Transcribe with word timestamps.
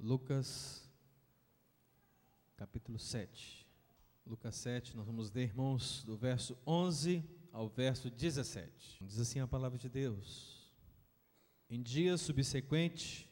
Lucas, 0.00 0.88
capítulo 2.56 3.00
7. 3.00 3.66
Lucas 4.24 4.54
7, 4.54 4.96
nós 4.96 5.04
vamos 5.04 5.28
ler, 5.32 5.48
irmãos, 5.48 6.04
do 6.04 6.16
verso 6.16 6.56
11 6.64 7.24
ao 7.52 7.68
verso 7.68 8.08
17. 8.08 9.04
Diz 9.04 9.18
assim 9.18 9.40
a 9.40 9.46
palavra 9.48 9.76
de 9.76 9.88
Deus: 9.88 10.72
Em 11.68 11.82
dia 11.82 12.16
subsequente, 12.16 13.28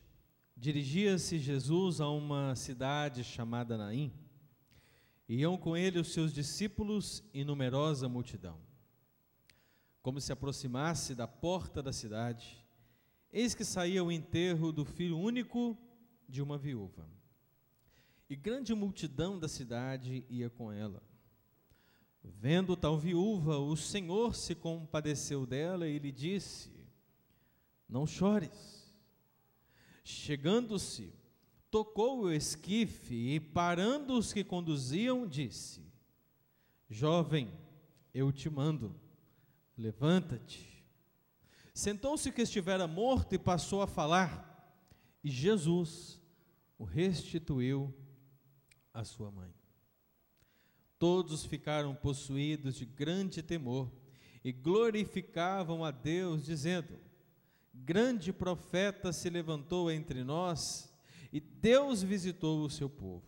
dirigia-se 0.57 1.39
Jesus 1.39 2.01
a 2.01 2.09
uma 2.09 2.57
cidade 2.57 3.23
chamada 3.23 3.79
Naim. 3.79 4.13
Iam 5.29 5.57
com 5.57 5.77
ele 5.77 6.01
os 6.01 6.13
seus 6.13 6.35
discípulos 6.35 7.23
e 7.33 7.45
numerosa 7.45 8.09
multidão. 8.09 8.59
Como 10.03 10.21
se 10.21 10.33
aproximasse 10.33 11.15
da 11.15 11.29
porta 11.29 11.81
da 11.81 11.93
cidade, 11.93 12.67
eis 13.33 13.55
que 13.55 13.65
saía 13.65 14.03
o 14.03 14.11
enterro 14.11 14.73
do 14.73 14.85
filho 14.85 15.17
único 15.17 15.79
de 16.29 16.43
uma 16.43 16.59
viúva. 16.59 17.09
E 18.29 18.35
grande 18.35 18.75
multidão 18.75 19.39
da 19.39 19.49
cidade 19.49 20.25
ia 20.29 20.51
com 20.51 20.73
ela. 20.73 21.03
Vendo 22.23 22.77
tal 22.77 22.99
viúva, 22.99 23.59
o 23.59 23.77
Senhor 23.77 24.35
se 24.35 24.55
compadeceu 24.55 25.47
dela 25.47 25.87
e 25.87 25.99
lhe 25.99 26.11
disse: 26.11 26.71
Não 27.89 28.07
chores. 28.07 28.85
Chegando-se, 30.03 31.13
tocou 31.71 32.23
o 32.23 32.33
esquife 32.33 33.15
e, 33.15 33.41
parando 33.41 34.19
os 34.19 34.33
que 34.33 34.43
conduziam, 34.43 35.27
disse: 35.27 35.87
Jovem, 36.89 37.53
eu 38.15 38.33
te 38.33 38.49
mando, 38.49 38.95
levanta-te. 39.77 40.85
Sentou-se 41.75 42.33
que 42.33 42.43
estivera 42.43 42.87
morto 42.87 43.35
e 43.35 43.39
passou 43.39 43.83
a 43.83 43.87
falar, 43.87 44.56
e 45.27 45.31
Jesus 45.31 46.21
o 46.79 46.85
restituiu 46.85 47.93
à 48.95 49.03
sua 49.03 49.29
mãe. 49.29 49.53
Todos 51.01 51.45
ficaram 51.45 51.97
possuídos 51.97 52.77
de 52.77 52.87
grande 52.87 53.43
temor 53.43 53.91
e 54.45 54.53
glorificavam 54.53 55.85
a 55.85 55.91
Deus, 55.91 56.45
dizendo: 56.45 56.97
Grande 57.75 58.33
profeta 58.33 59.13
se 59.13 59.29
levantou 59.29 59.91
entre 59.91 60.23
nós 60.23 60.95
e 61.33 61.41
Deus 61.41 62.05
visitou 62.05 62.65
o 62.65 62.71
seu 62.71 62.89
povo. 62.89 63.27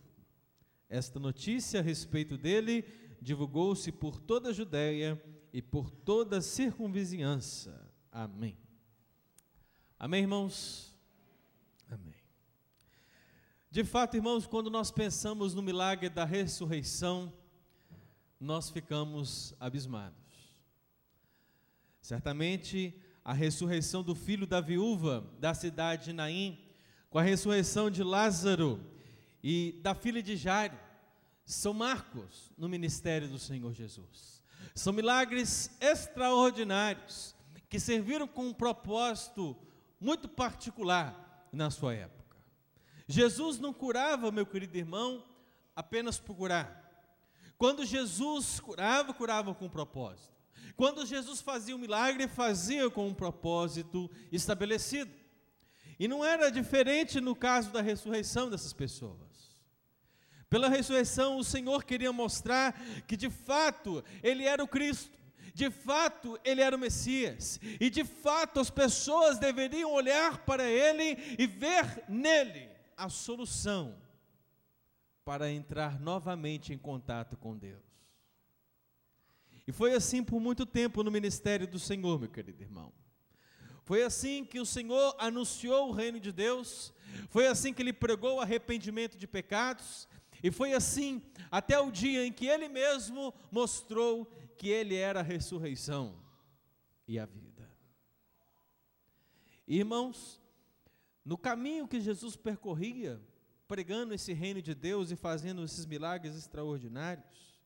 Esta 0.87 1.19
notícia 1.19 1.81
a 1.81 1.83
respeito 1.83 2.37
dele 2.37 2.85
divulgou-se 3.21 3.91
por 3.91 4.21
toda 4.21 4.51
a 4.51 4.53
Judéia 4.53 5.21
e 5.51 5.61
por 5.61 5.91
toda 5.91 6.37
a 6.37 6.41
circunvizinhança. 6.41 7.93
Amém. 8.09 8.57
Amém, 9.99 10.21
irmãos? 10.21 10.97
De 13.71 13.83
fato, 13.83 14.17
irmãos, 14.17 14.47
quando 14.47 14.67
nós 14.71 14.89
pensamos 14.89 15.53
no 15.53 15.61
milagre 15.61 16.09
da 16.09 16.25
ressurreição, 16.25 17.31
nós 18.39 18.71
ficamos 18.71 19.53
abismados. 19.59 20.17
Certamente, 22.01 22.99
a 23.23 23.31
ressurreição 23.31 24.01
do 24.01 24.15
filho 24.15 24.47
da 24.47 24.59
viúva 24.59 25.23
da 25.39 25.53
cidade 25.53 26.05
de 26.05 26.13
Naim, 26.13 26.57
com 27.11 27.19
a 27.19 27.21
ressurreição 27.21 27.91
de 27.91 28.01
Lázaro 28.01 28.83
e 29.43 29.79
da 29.83 29.93
filha 29.93 30.23
de 30.23 30.35
Jairo, 30.35 30.75
são 31.45 31.71
marcos 31.71 32.51
no 32.57 32.67
ministério 32.67 33.27
do 33.27 33.37
Senhor 33.37 33.71
Jesus. 33.71 34.43
São 34.73 34.91
milagres 34.91 35.69
extraordinários 35.79 37.35
que 37.69 37.79
serviram 37.79 38.27
com 38.27 38.47
um 38.47 38.53
propósito 38.53 39.55
muito 39.99 40.27
particular 40.27 41.47
na 41.53 41.69
sua 41.69 41.93
época. 41.93 42.28
Jesus 43.11 43.57
não 43.57 43.73
curava, 43.73 44.31
meu 44.31 44.45
querido 44.45 44.77
irmão, 44.77 45.25
apenas 45.75 46.19
por 46.19 46.35
curar. 46.35 46.79
Quando 47.57 47.83
Jesus 47.83 48.59
curava, 48.59 49.11
curava 49.15 49.55
com 49.55 49.65
um 49.65 49.69
propósito. 49.69 50.31
Quando 50.77 51.03
Jesus 51.07 51.41
fazia 51.41 51.75
um 51.75 51.79
milagre, 51.79 52.27
fazia 52.27 52.87
com 52.87 53.07
um 53.07 53.13
propósito 53.13 54.11
estabelecido. 54.31 55.11
E 55.99 56.07
não 56.07 56.23
era 56.23 56.51
diferente 56.51 57.19
no 57.19 57.35
caso 57.35 57.71
da 57.71 57.81
ressurreição 57.81 58.47
dessas 58.47 58.73
pessoas. 58.73 59.57
Pela 60.47 60.69
ressurreição, 60.69 61.39
o 61.39 61.43
Senhor 61.43 61.83
queria 61.85 62.13
mostrar 62.13 62.79
que 63.07 63.17
de 63.17 63.31
fato 63.31 64.03
Ele 64.21 64.45
era 64.45 64.63
o 64.63 64.67
Cristo, 64.67 65.17
de 65.55 65.71
fato 65.71 66.39
Ele 66.43 66.61
era 66.61 66.75
o 66.75 66.79
Messias, 66.79 67.59
e 67.79 67.89
de 67.89 68.03
fato 68.03 68.59
as 68.59 68.69
pessoas 68.69 69.39
deveriam 69.39 69.91
olhar 69.91 70.45
para 70.45 70.63
Ele 70.63 71.17
e 71.39 71.47
ver 71.47 72.03
nele 72.07 72.77
a 72.99 73.09
solução 73.09 73.95
para 75.23 75.49
entrar 75.49 75.99
novamente 75.99 76.73
em 76.73 76.77
contato 76.77 77.37
com 77.37 77.57
Deus. 77.57 77.83
E 79.65 79.71
foi 79.71 79.93
assim 79.93 80.23
por 80.23 80.39
muito 80.39 80.65
tempo 80.65 81.03
no 81.03 81.11
ministério 81.11 81.67
do 81.67 81.79
Senhor, 81.79 82.19
meu 82.19 82.29
querido 82.29 82.61
irmão. 82.61 82.91
Foi 83.83 84.03
assim 84.03 84.43
que 84.43 84.59
o 84.59 84.65
Senhor 84.65 85.15
anunciou 85.17 85.89
o 85.89 85.91
reino 85.91 86.19
de 86.19 86.31
Deus, 86.31 86.93
foi 87.29 87.47
assim 87.47 87.73
que 87.73 87.81
ele 87.81 87.93
pregou 87.93 88.37
o 88.37 88.41
arrependimento 88.41 89.17
de 89.17 89.27
pecados, 89.27 90.07
e 90.43 90.51
foi 90.51 90.73
assim 90.73 91.21
até 91.49 91.79
o 91.79 91.91
dia 91.91 92.25
em 92.25 92.31
que 92.31 92.45
ele 92.45 92.67
mesmo 92.67 93.33
mostrou 93.51 94.25
que 94.57 94.67
ele 94.67 94.95
era 94.95 95.21
a 95.21 95.23
ressurreição 95.23 96.15
e 97.07 97.17
a 97.17 97.25
vida. 97.25 97.69
Irmãos, 99.67 100.41
no 101.29 101.37
caminho 101.37 101.87
que 101.87 102.01
Jesus 102.01 102.35
percorria, 102.35 103.21
pregando 103.67 104.15
esse 104.15 104.33
reino 104.33 104.63
de 104.63 104.73
Deus 104.73 105.11
e 105.11 105.15
fazendo 105.15 105.63
esses 105.63 105.85
milagres 105.85 106.35
extraordinários, 106.35 107.61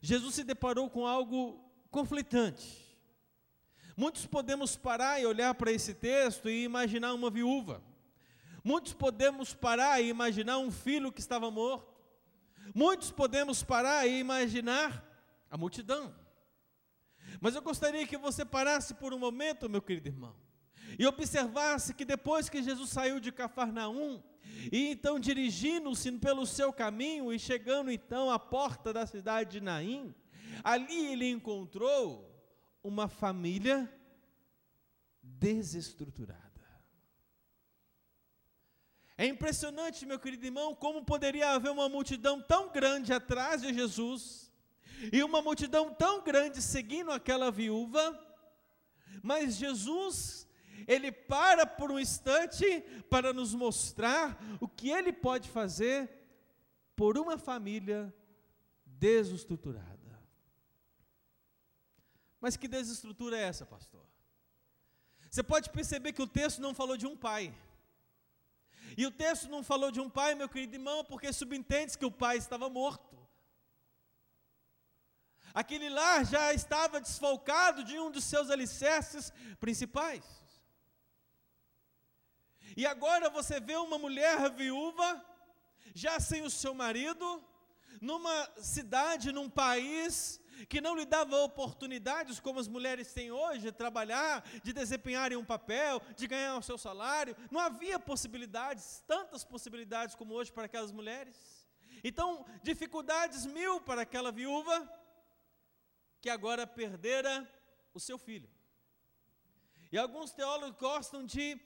Jesus 0.00 0.36
se 0.36 0.44
deparou 0.44 0.88
com 0.88 1.04
algo 1.04 1.68
conflitante. 1.90 2.96
Muitos 3.96 4.24
podemos 4.24 4.76
parar 4.76 5.20
e 5.20 5.26
olhar 5.26 5.52
para 5.56 5.72
esse 5.72 5.94
texto 5.94 6.48
e 6.48 6.62
imaginar 6.62 7.12
uma 7.12 7.28
viúva. 7.28 7.82
Muitos 8.62 8.92
podemos 8.92 9.52
parar 9.52 10.00
e 10.00 10.08
imaginar 10.08 10.58
um 10.58 10.70
filho 10.70 11.10
que 11.10 11.18
estava 11.18 11.50
morto. 11.50 11.92
Muitos 12.72 13.10
podemos 13.10 13.64
parar 13.64 14.06
e 14.06 14.20
imaginar 14.20 15.04
a 15.50 15.58
multidão. 15.58 16.14
Mas 17.40 17.56
eu 17.56 17.62
gostaria 17.62 18.06
que 18.06 18.16
você 18.16 18.44
parasse 18.44 18.94
por 18.94 19.12
um 19.12 19.18
momento, 19.18 19.68
meu 19.68 19.82
querido 19.82 20.08
irmão, 20.08 20.36
e 20.98 21.06
observasse 21.06 21.94
que 21.94 22.04
depois 22.04 22.48
que 22.48 22.62
Jesus 22.62 22.90
saiu 22.90 23.20
de 23.20 23.32
Cafarnaum, 23.32 24.22
e 24.70 24.90
então 24.90 25.18
dirigindo-se 25.18 26.10
pelo 26.12 26.46
seu 26.46 26.72
caminho 26.72 27.32
e 27.32 27.38
chegando 27.38 27.90
então 27.90 28.30
à 28.30 28.38
porta 28.38 28.92
da 28.92 29.06
cidade 29.06 29.52
de 29.52 29.60
Naim, 29.60 30.14
ali 30.62 31.12
ele 31.12 31.30
encontrou 31.30 32.28
uma 32.82 33.08
família 33.08 33.92
desestruturada. 35.22 36.52
É 39.16 39.26
impressionante, 39.26 40.06
meu 40.06 40.18
querido 40.18 40.46
irmão, 40.46 40.74
como 40.74 41.04
poderia 41.04 41.50
haver 41.50 41.70
uma 41.70 41.88
multidão 41.88 42.40
tão 42.40 42.70
grande 42.70 43.12
atrás 43.12 43.62
de 43.62 43.72
Jesus 43.72 44.52
e 45.12 45.22
uma 45.22 45.42
multidão 45.42 45.92
tão 45.94 46.22
grande 46.22 46.60
seguindo 46.60 47.10
aquela 47.10 47.50
viúva, 47.50 48.18
mas 49.22 49.56
Jesus 49.56 50.48
ele 50.86 51.10
para 51.10 51.66
por 51.66 51.90
um 51.90 51.98
instante 51.98 52.80
para 53.10 53.32
nos 53.32 53.54
mostrar 53.54 54.38
o 54.60 54.68
que 54.68 54.90
ele 54.90 55.12
pode 55.12 55.48
fazer 55.48 56.10
por 56.96 57.18
uma 57.18 57.38
família 57.38 58.14
desestruturada. 58.84 59.92
Mas 62.40 62.56
que 62.56 62.66
desestrutura 62.66 63.36
é 63.36 63.42
essa, 63.42 63.64
pastor? 63.64 64.04
Você 65.30 65.42
pode 65.42 65.70
perceber 65.70 66.12
que 66.12 66.20
o 66.20 66.26
texto 66.26 66.60
não 66.60 66.74
falou 66.74 66.96
de 66.96 67.06
um 67.06 67.16
pai. 67.16 67.54
E 68.96 69.06
o 69.06 69.10
texto 69.10 69.48
não 69.48 69.62
falou 69.62 69.90
de 69.90 70.00
um 70.00 70.10
pai, 70.10 70.34
meu 70.34 70.48
querido 70.48 70.74
irmão, 70.74 71.04
porque 71.04 71.32
subentende 71.32 71.96
que 71.96 72.04
o 72.04 72.10
pai 72.10 72.36
estava 72.36 72.68
morto. 72.68 73.16
Aquele 75.54 75.88
lar 75.88 76.24
já 76.24 76.52
estava 76.52 77.00
desfalcado 77.00 77.84
de 77.84 77.98
um 77.98 78.10
dos 78.10 78.24
seus 78.24 78.50
alicerces 78.50 79.32
principais. 79.60 80.41
E 82.76 82.86
agora 82.86 83.28
você 83.28 83.60
vê 83.60 83.76
uma 83.76 83.98
mulher 83.98 84.50
viúva, 84.50 85.24
já 85.94 86.18
sem 86.18 86.42
o 86.42 86.50
seu 86.50 86.74
marido, 86.74 87.42
numa 88.00 88.50
cidade, 88.56 89.32
num 89.32 89.48
país 89.48 90.40
que 90.68 90.80
não 90.80 90.94
lhe 90.94 91.04
dava 91.04 91.36
oportunidades 91.38 92.38
como 92.38 92.60
as 92.60 92.68
mulheres 92.68 93.12
têm 93.12 93.30
hoje, 93.30 93.62
de 93.62 93.72
trabalhar, 93.72 94.42
de 94.62 94.72
desempenharem 94.72 95.36
um 95.36 95.44
papel, 95.44 96.00
de 96.16 96.26
ganhar 96.26 96.56
o 96.56 96.62
seu 96.62 96.78
salário. 96.78 97.36
Não 97.50 97.60
havia 97.60 97.98
possibilidades, 97.98 99.02
tantas 99.06 99.44
possibilidades 99.44 100.14
como 100.14 100.34
hoje 100.34 100.52
para 100.52 100.66
aquelas 100.66 100.92
mulheres. 100.92 101.66
Então, 102.04 102.44
dificuldades 102.62 103.46
mil 103.46 103.80
para 103.80 104.02
aquela 104.02 104.32
viúva 104.32 104.90
que 106.20 106.30
agora 106.30 106.66
perdera 106.66 107.48
o 107.92 108.00
seu 108.00 108.18
filho. 108.18 108.48
E 109.90 109.98
alguns 109.98 110.32
teólogos 110.32 110.78
gostam 110.78 111.24
de 111.24 111.60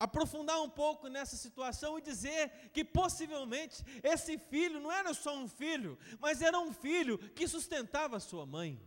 aprofundar 0.00 0.58
um 0.62 0.70
pouco 0.70 1.08
nessa 1.08 1.36
situação 1.36 1.98
e 1.98 2.02
dizer 2.02 2.70
que 2.72 2.82
possivelmente 2.82 3.84
esse 4.02 4.38
filho 4.38 4.80
não 4.80 4.90
era 4.90 5.12
só 5.12 5.36
um 5.36 5.46
filho, 5.46 5.98
mas 6.18 6.40
era 6.40 6.58
um 6.58 6.72
filho 6.72 7.18
que 7.18 7.46
sustentava 7.46 8.18
sua 8.18 8.46
mãe. 8.46 8.80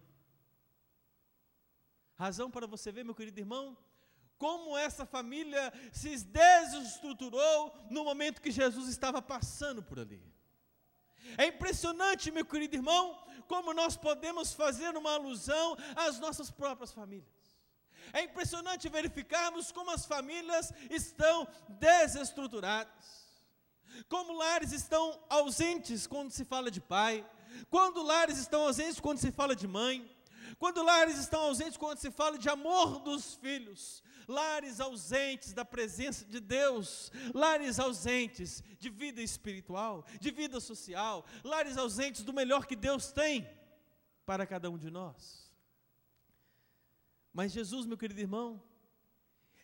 Razão 2.16 2.50
para 2.50 2.66
você 2.66 2.92
ver, 2.92 3.06
meu 3.06 3.14
querido 3.14 3.40
irmão, 3.40 3.78
como 4.40 4.76
essa 4.76 5.06
família 5.06 5.72
se 5.92 6.24
desestruturou 6.24 7.72
no 7.92 8.04
momento 8.04 8.42
que 8.42 8.52
Jesus 8.52 8.90
estava 8.90 9.22
passando 9.22 9.84
por 9.84 10.00
ali. 10.00 10.22
É 11.38 11.46
impressionante, 11.48 12.32
meu 12.32 12.46
querido 12.46 12.76
irmão, 12.76 13.24
como 13.48 13.74
nós 13.74 13.96
podemos 13.96 14.52
fazer 14.52 14.98
uma 14.98 15.14
alusão 15.14 15.78
às 15.96 16.20
nossas 16.20 16.50
próprias 16.50 16.92
famílias. 16.92 17.43
É 18.14 18.22
impressionante 18.22 18.88
verificarmos 18.88 19.72
como 19.72 19.90
as 19.90 20.06
famílias 20.06 20.72
estão 20.90 21.48
desestruturadas. 21.68 23.24
Como 24.08 24.34
lares 24.34 24.72
estão 24.72 25.20
ausentes 25.30 26.06
quando 26.06 26.32
se 26.32 26.46
fala 26.46 26.70
de 26.70 26.80
pai, 26.80 27.26
quando 27.70 28.04
lares 28.04 28.38
estão 28.38 28.62
ausentes 28.62 29.00
quando 29.00 29.18
se 29.18 29.32
fala 29.32 29.56
de 29.56 29.68
mãe, 29.68 30.10
quando 30.60 30.84
lares 30.84 31.18
estão 31.18 31.42
ausentes 31.42 31.78
quando 31.78 31.98
se 31.98 32.12
fala 32.12 32.38
de 32.38 32.50
amor 32.50 33.00
dos 33.00 33.36
filhos, 33.36 34.04
lares 34.28 34.80
ausentes 34.80 35.54
da 35.54 35.66
presença 35.66 36.24
de 36.26 36.40
Deus, 36.40 37.12
lares 37.34 37.80
ausentes 37.80 38.64
de 38.80 38.90
vida 38.90 39.22
espiritual, 39.22 40.06
de 40.20 40.32
vida 40.32 40.60
social, 40.60 41.26
lares 41.44 41.78
ausentes 41.78 42.24
do 42.24 42.34
melhor 42.34 42.66
que 42.66 42.76
Deus 42.76 43.12
tem 43.12 43.50
para 44.26 44.46
cada 44.46 44.70
um 44.70 44.78
de 44.78 44.90
nós. 44.90 45.43
Mas 47.34 47.52
Jesus, 47.52 47.86
meu 47.88 47.98
querido 47.98 48.20
irmão, 48.20 48.62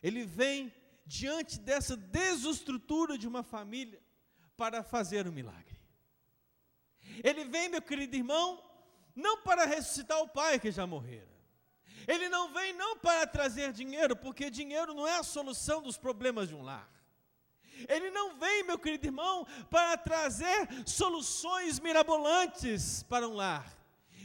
ele 0.02 0.24
vem 0.24 0.74
diante 1.06 1.58
dessa 1.58 1.96
desestrutura 1.96 3.16
de 3.16 3.28
uma 3.28 3.42
família 3.42 4.02
para 4.56 4.82
fazer 4.82 5.26
um 5.28 5.32
milagre. 5.32 5.80
Ele 7.22 7.44
vem, 7.44 7.68
meu 7.68 7.80
querido 7.80 8.16
irmão, 8.16 8.62
não 9.14 9.42
para 9.42 9.64
ressuscitar 9.64 10.20
o 10.20 10.28
pai 10.28 10.58
que 10.58 10.70
já 10.70 10.86
morrera. 10.86 11.30
Ele 12.08 12.28
não 12.28 12.52
vem 12.52 12.72
não 12.72 12.98
para 12.98 13.26
trazer 13.26 13.72
dinheiro, 13.72 14.16
porque 14.16 14.50
dinheiro 14.50 14.92
não 14.92 15.06
é 15.06 15.18
a 15.18 15.22
solução 15.22 15.80
dos 15.80 15.96
problemas 15.96 16.48
de 16.48 16.54
um 16.54 16.62
lar. 16.62 16.90
Ele 17.88 18.10
não 18.10 18.36
vem, 18.36 18.64
meu 18.64 18.78
querido 18.78 19.06
irmão, 19.06 19.46
para 19.70 19.96
trazer 19.96 20.68
soluções 20.86 21.78
mirabolantes 21.78 23.02
para 23.04 23.28
um 23.28 23.34
lar 23.34 23.79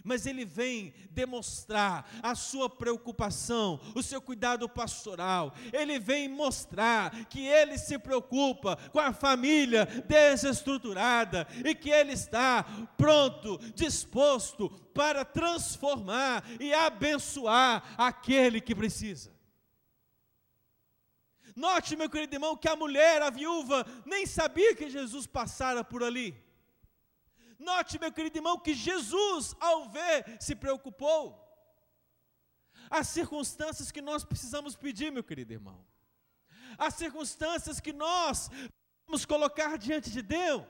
mas 0.06 0.26
ele 0.26 0.46
vem 0.46 0.94
demonstrar 1.10 2.08
a 2.22 2.36
sua 2.36 2.70
preocupação, 2.70 3.80
o 3.96 4.04
seu 4.04 4.22
cuidado 4.22 4.70
pastoral. 4.70 5.54
Ele 5.74 6.00
vem 6.00 6.30
mostrar 6.30 7.26
que 7.26 7.46
ele 7.46 7.78
se 7.78 7.98
preocupa 7.98 8.78
com 8.92 9.00
a 9.00 9.12
família 9.12 9.86
desestruturada 10.08 11.48
e 11.66 11.74
que 11.74 11.90
ele 11.90 12.14
está 12.14 12.64
pronto, 12.96 13.60
disposto 13.74 14.70
para 14.94 15.26
transformar 15.26 16.46
e 16.60 16.74
abençoar 16.74 17.96
aquele 17.98 18.62
que 18.62 18.76
precisa. 18.76 19.34
Note, 21.56 21.96
meu 21.96 22.10
querido 22.10 22.36
irmão, 22.36 22.56
que 22.56 22.68
a 22.68 22.76
mulher, 22.76 23.22
a 23.22 23.30
viúva, 23.30 23.86
nem 24.06 24.26
sabia 24.26 24.76
que 24.76 24.90
Jesus 24.90 25.26
passara 25.26 25.84
por 25.84 26.04
ali. 26.04 26.45
Note, 27.58 28.00
meu 28.00 28.12
querido 28.12 28.38
irmão, 28.38 28.60
que 28.60 28.74
Jesus, 28.74 29.56
ao 29.60 29.90
ver, 29.90 30.38
se 30.40 30.56
preocupou. 30.56 31.42
As 32.90 33.08
circunstâncias 33.08 33.92
que 33.92 34.02
nós 34.02 34.24
precisamos 34.24 34.76
pedir, 34.76 35.12
meu 35.12 35.24
querido 35.24 35.54
irmão. 35.54 35.86
As 36.78 36.94
circunstâncias 36.96 37.80
que 37.80 37.94
nós 37.94 38.50
vamos 39.06 39.26
colocar 39.26 39.78
diante 39.78 40.12
de 40.12 40.22
Deus. 40.22 40.68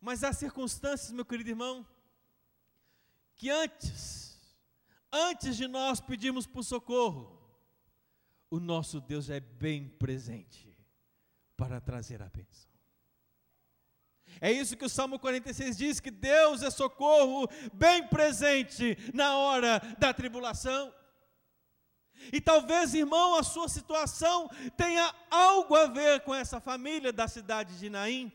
Mas 0.00 0.22
há 0.22 0.32
circunstâncias, 0.32 1.12
meu 1.12 1.24
querido 1.24 1.50
irmão, 1.50 1.86
que 3.36 3.48
antes, 3.48 4.38
antes 5.10 5.56
de 5.56 5.66
nós 5.66 6.00
pedirmos 6.00 6.46
por 6.46 6.62
socorro, 6.62 7.40
o 8.50 8.60
nosso 8.60 9.00
Deus 9.00 9.30
é 9.30 9.40
bem 9.40 9.88
presente 9.88 10.76
para 11.56 11.80
trazer 11.80 12.22
a 12.22 12.28
bênção. 12.28 12.73
É 14.40 14.50
isso 14.50 14.76
que 14.76 14.84
o 14.84 14.88
Salmo 14.88 15.18
46 15.18 15.76
diz: 15.76 16.00
que 16.00 16.10
Deus 16.10 16.62
é 16.62 16.70
socorro 16.70 17.48
bem 17.72 18.06
presente 18.06 18.96
na 19.12 19.36
hora 19.36 19.80
da 19.98 20.12
tribulação. 20.12 20.92
E 22.32 22.40
talvez, 22.40 22.94
irmão, 22.94 23.36
a 23.36 23.42
sua 23.42 23.68
situação 23.68 24.48
tenha 24.76 25.14
algo 25.30 25.74
a 25.74 25.86
ver 25.86 26.20
com 26.20 26.34
essa 26.34 26.60
família 26.60 27.12
da 27.12 27.28
cidade 27.28 27.78
de 27.78 27.90
Naim. 27.90 28.32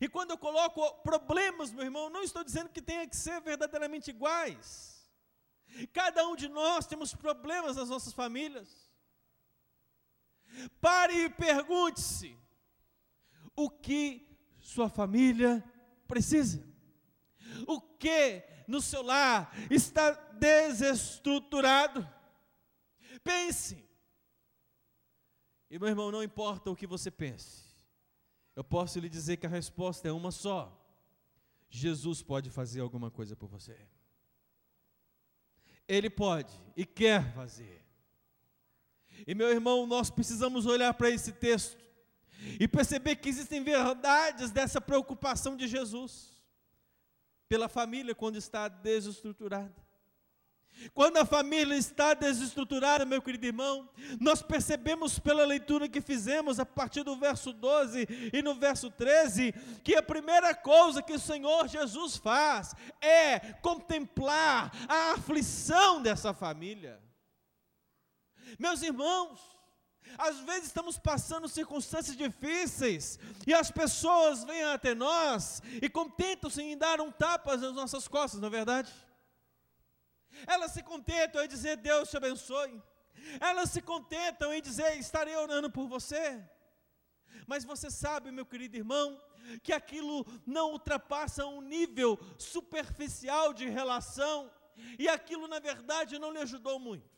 E 0.00 0.08
quando 0.08 0.30
eu 0.30 0.38
coloco 0.38 1.02
problemas, 1.02 1.72
meu 1.72 1.84
irmão, 1.84 2.08
não 2.08 2.22
estou 2.22 2.44
dizendo 2.44 2.68
que 2.68 2.80
tenha 2.80 3.06
que 3.06 3.16
ser 3.16 3.40
verdadeiramente 3.40 4.10
iguais. 4.10 5.10
Cada 5.92 6.26
um 6.28 6.36
de 6.36 6.48
nós 6.48 6.86
temos 6.86 7.14
problemas 7.14 7.76
nas 7.76 7.88
nossas 7.88 8.12
famílias. 8.12 8.68
Pare 10.80 11.24
e 11.24 11.30
pergunte-se: 11.30 12.38
o 13.56 13.70
que 13.70 14.28
sua 14.60 14.88
família 14.88 15.62
precisa. 16.06 16.62
O 17.66 17.80
que 17.80 18.44
no 18.66 18.80
seu 18.80 19.02
lar 19.02 19.54
está 19.70 20.12
desestruturado. 20.12 22.08
Pense. 23.22 23.84
E 25.70 25.78
meu 25.78 25.88
irmão, 25.88 26.10
não 26.10 26.22
importa 26.22 26.70
o 26.70 26.76
que 26.76 26.86
você 26.86 27.10
pense, 27.10 27.64
eu 28.54 28.62
posso 28.62 28.98
lhe 28.98 29.08
dizer 29.08 29.38
que 29.38 29.46
a 29.46 29.50
resposta 29.50 30.08
é 30.08 30.12
uma 30.12 30.30
só: 30.30 30.78
Jesus 31.70 32.22
pode 32.22 32.50
fazer 32.50 32.80
alguma 32.80 33.10
coisa 33.10 33.34
por 33.34 33.48
você. 33.48 33.78
Ele 35.88 36.10
pode 36.10 36.52
e 36.76 36.84
quer 36.84 37.32
fazer. 37.34 37.82
E 39.26 39.34
meu 39.34 39.48
irmão, 39.48 39.86
nós 39.86 40.10
precisamos 40.10 40.66
olhar 40.66 40.92
para 40.94 41.10
esse 41.10 41.32
texto 41.32 41.82
e 42.58 42.66
perceber 42.66 43.16
que 43.16 43.28
existem 43.28 43.62
verdades 43.62 44.50
dessa 44.50 44.80
preocupação 44.80 45.56
de 45.56 45.66
Jesus 45.66 46.32
pela 47.48 47.68
família 47.68 48.14
quando 48.14 48.36
está 48.36 48.68
desestruturada. 48.68 49.82
Quando 50.94 51.18
a 51.18 51.24
família 51.24 51.76
está 51.76 52.14
desestruturada, 52.14 53.04
meu 53.04 53.22
querido 53.22 53.46
irmão, 53.46 53.88
nós 54.18 54.42
percebemos 54.42 55.18
pela 55.18 55.44
leitura 55.44 55.88
que 55.88 56.00
fizemos 56.00 56.58
a 56.58 56.66
partir 56.66 57.02
do 57.02 57.16
verso 57.16 57.52
12 57.52 58.08
e 58.32 58.42
no 58.42 58.54
verso 58.54 58.90
13, 58.90 59.52
que 59.84 59.94
a 59.94 60.02
primeira 60.02 60.54
coisa 60.54 61.02
que 61.02 61.12
o 61.12 61.18
Senhor 61.18 61.68
Jesus 61.68 62.16
faz 62.16 62.74
é 63.00 63.38
contemplar 63.60 64.72
a 64.88 65.12
aflição 65.12 66.02
dessa 66.02 66.34
família. 66.34 67.00
Meus 68.58 68.82
irmãos, 68.82 69.40
às 70.18 70.40
vezes 70.40 70.66
estamos 70.66 70.98
passando 70.98 71.48
circunstâncias 71.48 72.16
difíceis 72.16 73.18
e 73.46 73.54
as 73.54 73.70
pessoas 73.70 74.44
vêm 74.44 74.62
até 74.64 74.94
nós 74.94 75.62
e 75.80 75.88
contentam-se 75.88 76.62
em 76.62 76.76
dar 76.76 77.00
um 77.00 77.10
tapa 77.10 77.56
nas 77.56 77.74
nossas 77.74 78.06
costas, 78.08 78.40
não 78.40 78.48
é 78.48 78.50
verdade? 78.50 78.92
Elas 80.46 80.72
se 80.72 80.82
contentam 80.82 81.42
em 81.42 81.48
dizer 81.48 81.76
Deus 81.76 82.10
te 82.10 82.16
abençoe. 82.16 82.82
Elas 83.40 83.70
se 83.70 83.80
contentam 83.80 84.52
em 84.52 84.60
dizer 84.60 84.98
estarei 84.98 85.36
orando 85.36 85.70
por 85.70 85.86
você. 85.86 86.42
Mas 87.46 87.64
você 87.64 87.90
sabe, 87.90 88.30
meu 88.30 88.46
querido 88.46 88.76
irmão, 88.76 89.20
que 89.62 89.72
aquilo 89.72 90.26
não 90.46 90.72
ultrapassa 90.72 91.46
um 91.46 91.60
nível 91.60 92.18
superficial 92.38 93.52
de 93.52 93.68
relação 93.68 94.50
e 94.98 95.08
aquilo 95.08 95.48
na 95.48 95.58
verdade 95.58 96.18
não 96.18 96.32
lhe 96.32 96.38
ajudou 96.38 96.78
muito. 96.78 97.10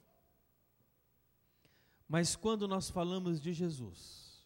Mas 2.09 2.37
quando 2.37 2.69
nós 2.69 2.91
falamos 2.91 3.41
de 3.41 3.53
Jesus, 3.53 4.45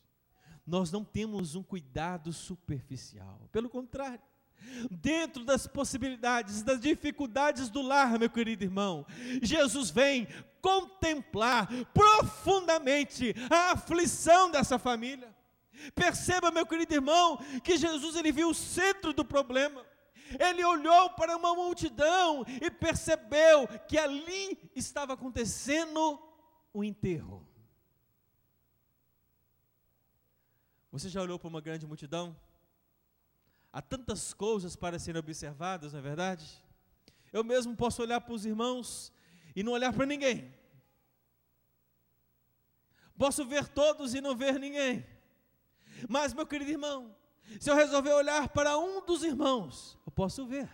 nós 0.67 0.93
não 0.93 1.05
temos 1.05 1.55
um 1.55 1.63
cuidado 1.63 2.33
superficial. 2.33 3.49
Pelo 3.51 3.69
contrário, 3.69 4.21
dentro 4.91 5.45
das 5.45 5.67
possibilidades, 5.67 6.63
das 6.63 6.81
dificuldades 6.81 7.71
do 7.71 7.83
lar, 7.83 8.19
meu 8.19 8.31
querido 8.31 8.65
irmão, 8.65 9.07
Jesus 9.43 9.91
vem 9.91 10.29
contemplar 10.61 11.69
profundamente 11.95 13.35
a 13.51 13.73
aflição 13.73 14.51
dessa 14.51 14.79
família. 14.79 15.35
Perceba, 15.95 16.51
meu 16.51 16.67
querido 16.67 16.93
irmão, 16.93 17.39
que 17.63 17.77
Jesus 17.77 18.17
ele 18.17 18.33
viu 18.33 18.51
o 18.51 18.55
centro 18.55 19.13
do 19.13 19.25
problema. 19.25 19.87
Ele 20.39 20.63
olhou 20.65 21.11
para 21.11 21.37
uma 21.37 21.55
multidão 21.55 22.45
e 22.61 22.71
percebeu 22.71 23.67
que 23.89 23.97
ali 23.97 24.71
estava 24.77 25.15
acontecendo 25.15 26.21
o 26.75 26.85
enterro. 26.85 27.48
Você 30.91 31.09
já 31.09 31.21
olhou 31.21 31.39
para 31.39 31.49
uma 31.49 31.61
grande 31.61 31.87
multidão? 31.87 32.37
Há 33.73 33.83
tantas 33.83 34.33
coisas 34.33 34.75
para 34.75 34.99
serem 34.99 35.19
observadas, 35.19 35.93
não 35.93 36.01
é 36.01 36.03
verdade? 36.03 36.47
Eu 37.33 37.45
mesmo 37.45 37.77
posso 37.77 38.03
olhar 38.03 38.21
para 38.21 38.33
os 38.33 38.47
irmãos 38.47 39.13
e 39.55 39.63
não 39.63 39.73
olhar 39.73 39.93
para 39.93 40.07
ninguém. 40.07 40.53
Posso 43.17 43.45
ver 43.45 43.69
todos 43.69 44.15
e 44.15 44.21
não 44.21 44.37
ver 44.37 44.59
ninguém. 44.59 45.05
Mas, 46.09 46.33
meu 46.33 46.47
querido 46.47 46.71
irmão, 46.71 47.15
se 47.61 47.71
eu 47.71 47.75
resolver 47.75 48.13
olhar 48.13 48.49
para 48.49 48.79
um 48.79 49.05
dos 49.05 49.23
irmãos, 49.23 49.99
eu 50.07 50.13
posso 50.13 50.47
ver. 50.47 50.71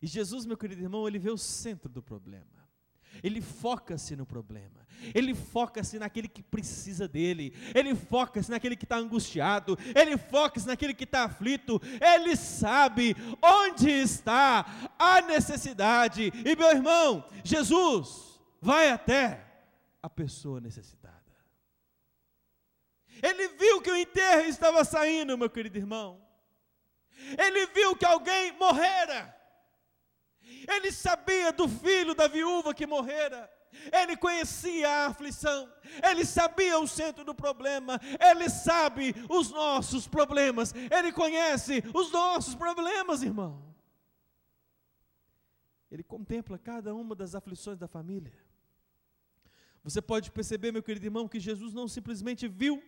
E 0.00 0.06
Jesus, 0.06 0.46
meu 0.46 0.56
querido 0.56 0.82
irmão, 0.82 1.06
ele 1.06 1.18
vê 1.18 1.30
o 1.30 1.38
centro 1.38 1.88
do 1.88 2.02
problema. 2.02 2.55
Ele 3.22 3.40
foca-se 3.40 4.16
no 4.16 4.26
problema, 4.26 4.86
ele 5.14 5.34
foca-se 5.34 5.98
naquele 5.98 6.28
que 6.28 6.42
precisa 6.42 7.06
dele, 7.06 7.54
ele 7.74 7.94
foca-se 7.94 8.50
naquele 8.50 8.76
que 8.76 8.84
está 8.84 8.96
angustiado, 8.96 9.78
ele 9.94 10.16
foca-se 10.16 10.66
naquele 10.66 10.94
que 10.94 11.04
está 11.04 11.24
aflito, 11.24 11.80
ele 12.00 12.36
sabe 12.36 13.16
onde 13.42 13.90
está 13.90 14.66
a 14.98 15.20
necessidade. 15.22 16.32
E 16.44 16.56
meu 16.56 16.70
irmão, 16.70 17.28
Jesus 17.44 18.40
vai 18.60 18.90
até 18.90 19.44
a 20.02 20.08
pessoa 20.08 20.60
necessitada. 20.60 21.16
Ele 23.22 23.48
viu 23.48 23.80
que 23.80 23.90
o 23.90 23.96
enterro 23.96 24.42
estava 24.42 24.84
saindo, 24.84 25.38
meu 25.38 25.48
querido 25.48 25.78
irmão. 25.78 26.22
Ele 27.38 27.66
viu 27.68 27.96
que 27.96 28.04
alguém 28.04 28.52
morrera. 28.52 29.35
Ele 30.68 30.90
sabia 30.90 31.52
do 31.52 31.68
filho 31.68 32.14
da 32.14 32.28
viúva 32.28 32.74
que 32.74 32.86
morrera. 32.86 33.50
Ele 33.92 34.16
conhecia 34.16 34.88
a 34.88 35.06
aflição, 35.08 35.70
ele 36.08 36.24
sabia 36.24 36.78
o 36.78 36.88
centro 36.88 37.24
do 37.24 37.34
problema, 37.34 38.00
ele 38.18 38.48
sabe 38.48 39.14
os 39.28 39.50
nossos 39.50 40.08
problemas, 40.08 40.74
ele 40.90 41.12
conhece 41.12 41.84
os 41.92 42.10
nossos 42.10 42.54
problemas, 42.54 43.22
irmão. 43.22 43.74
Ele 45.90 46.02
contempla 46.02 46.58
cada 46.58 46.94
uma 46.94 47.14
das 47.14 47.34
aflições 47.34 47.78
da 47.78 47.86
família. 47.86 48.32
Você 49.84 50.02
pode 50.02 50.32
perceber, 50.32 50.72
meu 50.72 50.82
querido 50.82 51.06
irmão, 51.06 51.28
que 51.28 51.38
Jesus 51.38 51.72
não 51.72 51.86
simplesmente 51.86 52.48
viu 52.48 52.82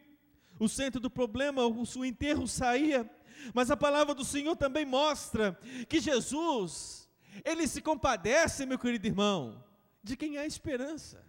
o 0.58 0.68
centro 0.68 1.00
do 1.00 1.08
problema, 1.08 1.64
o 1.64 1.86
seu 1.86 2.04
enterro 2.04 2.48
saía, 2.48 3.08
mas 3.54 3.70
a 3.70 3.76
palavra 3.76 4.14
do 4.14 4.24
Senhor 4.24 4.56
também 4.56 4.84
mostra 4.84 5.56
que 5.88 6.00
Jesus, 6.00 7.07
ele 7.44 7.66
se 7.66 7.80
compadece, 7.80 8.66
meu 8.66 8.78
querido 8.78 9.06
irmão, 9.06 9.64
de 10.02 10.16
quem 10.16 10.38
há 10.38 10.46
esperança. 10.46 11.24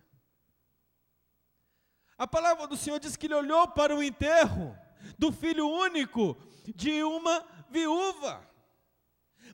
A 2.18 2.28
palavra 2.28 2.68
do 2.68 2.76
Senhor 2.76 3.00
diz 3.00 3.16
que 3.16 3.28
ele 3.28 3.36
olhou 3.36 3.68
para 3.70 3.96
o 3.96 4.04
enterro 4.04 4.78
do 5.18 5.32
filho 5.32 5.68
único 5.68 6.38
de 6.76 7.04
uma 7.04 7.46
viúva. 7.70 8.46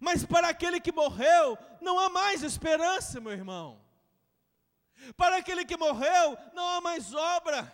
Mas 0.01 0.25
para 0.25 0.49
aquele 0.49 0.79
que 0.79 0.91
morreu, 0.91 1.57
não 1.81 1.99
há 1.99 2.09
mais 2.09 2.43
esperança, 2.43 3.21
meu 3.21 3.31
irmão. 3.31 3.81
Para 5.15 5.37
aquele 5.37 5.65
que 5.65 5.77
morreu, 5.77 6.37
não 6.53 6.67
há 6.67 6.81
mais 6.81 7.13
obra. 7.13 7.71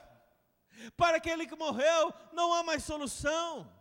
Para 0.98 1.18
aquele 1.18 1.46
que 1.46 1.56
morreu, 1.56 2.14
não 2.34 2.54
há 2.54 2.64
mais 2.64 2.84
solução. 2.84 3.72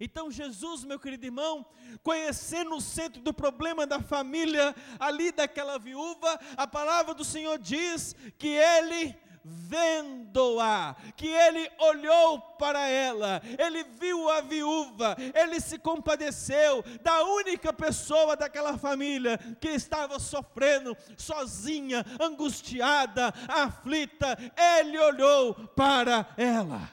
Então, 0.00 0.30
Jesus, 0.30 0.84
meu 0.84 0.98
querido 0.98 1.26
irmão, 1.26 1.64
conhecendo 2.02 2.76
o 2.76 2.80
centro 2.80 3.22
do 3.22 3.32
problema 3.32 3.86
da 3.86 4.00
família 4.00 4.74
ali 4.98 5.30
daquela 5.30 5.78
viúva, 5.78 6.38
a 6.56 6.66
palavra 6.66 7.14
do 7.14 7.24
Senhor 7.24 7.58
diz 7.58 8.14
que 8.38 8.48
ele 8.48 9.16
vendo-a, 9.44 10.96
que 11.16 11.28
ele 11.28 11.70
olhou 11.78 12.40
para 12.58 12.88
ela, 12.88 13.42
ele 13.58 13.84
viu 13.84 14.30
a 14.30 14.40
viúva, 14.40 15.14
ele 15.34 15.60
se 15.60 15.78
compadeceu 15.78 16.82
da 17.02 17.22
única 17.24 17.70
pessoa 17.70 18.36
daquela 18.36 18.78
família 18.78 19.36
que 19.60 19.68
estava 19.68 20.18
sofrendo, 20.18 20.96
sozinha, 21.18 22.04
angustiada, 22.18 23.34
aflita, 23.46 24.38
ele 24.80 24.98
olhou 24.98 25.54
para 25.76 26.26
ela. 26.38 26.90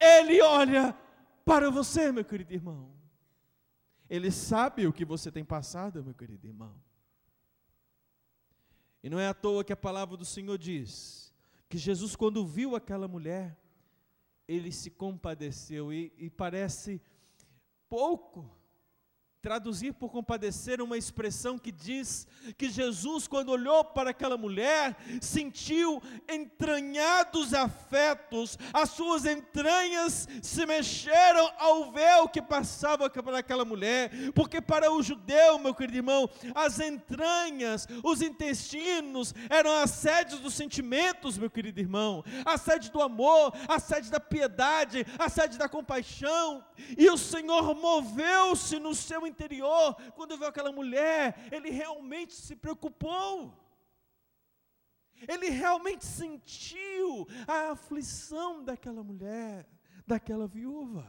Ele 0.00 0.40
olha 0.40 0.96
para 1.44 1.70
você, 1.70 2.10
meu 2.12 2.24
querido 2.24 2.52
irmão. 2.52 2.92
Ele 4.08 4.30
sabe 4.30 4.86
o 4.86 4.92
que 4.92 5.04
você 5.04 5.30
tem 5.30 5.44
passado, 5.44 6.04
meu 6.04 6.14
querido 6.14 6.46
irmão. 6.46 6.74
E 9.02 9.10
não 9.10 9.18
é 9.18 9.26
à 9.26 9.34
toa 9.34 9.64
que 9.64 9.72
a 9.72 9.76
palavra 9.76 10.16
do 10.16 10.24
Senhor 10.24 10.56
diz 10.56 11.32
que 11.68 11.78
Jesus, 11.78 12.14
quando 12.14 12.46
viu 12.46 12.76
aquela 12.76 13.08
mulher, 13.08 13.58
ele 14.46 14.70
se 14.70 14.90
compadeceu, 14.90 15.90
e, 15.92 16.12
e 16.18 16.28
parece 16.28 17.00
pouco 17.88 18.54
Traduzir 19.42 19.92
por 19.94 20.12
compadecer 20.12 20.80
uma 20.80 20.96
expressão 20.96 21.58
que 21.58 21.72
diz 21.72 22.28
que 22.56 22.70
Jesus, 22.70 23.26
quando 23.26 23.48
olhou 23.48 23.82
para 23.82 24.10
aquela 24.10 24.36
mulher, 24.36 24.96
sentiu 25.20 26.00
entranhados 26.28 27.52
afetos, 27.52 28.56
as 28.72 28.90
suas 28.90 29.24
entranhas 29.24 30.28
se 30.40 30.64
mexeram 30.64 31.50
ao 31.58 31.92
o 32.22 32.28
que 32.28 32.40
passava 32.40 33.10
para 33.10 33.38
aquela 33.38 33.64
mulher, 33.64 34.12
porque 34.32 34.60
para 34.60 34.92
o 34.92 35.02
judeu, 35.02 35.58
meu 35.58 35.74
querido 35.74 35.98
irmão, 35.98 36.30
as 36.54 36.78
entranhas, 36.78 37.88
os 38.04 38.22
intestinos 38.22 39.34
eram 39.50 39.72
a 39.72 39.88
sede 39.88 40.36
dos 40.36 40.54
sentimentos, 40.54 41.36
meu 41.36 41.50
querido 41.50 41.80
irmão, 41.80 42.24
a 42.44 42.56
sede 42.56 42.92
do 42.92 43.02
amor, 43.02 43.52
a 43.66 43.80
sede 43.80 44.08
da 44.08 44.20
piedade, 44.20 45.04
a 45.18 45.28
sede 45.28 45.58
da 45.58 45.68
compaixão, 45.68 46.64
e 46.96 47.10
o 47.10 47.18
Senhor 47.18 47.74
moveu-se 47.74 48.78
no 48.78 48.94
seu 48.94 49.31
interior, 49.32 49.94
quando 50.14 50.36
viu 50.36 50.46
aquela 50.46 50.70
mulher, 50.70 51.48
ele 51.50 51.70
realmente 51.70 52.34
se 52.34 52.54
preocupou. 52.54 53.58
Ele 55.28 55.48
realmente 55.48 56.04
sentiu 56.04 57.26
a 57.46 57.72
aflição 57.72 58.64
daquela 58.64 59.02
mulher, 59.02 59.68
daquela 60.06 60.46
viúva. 60.46 61.06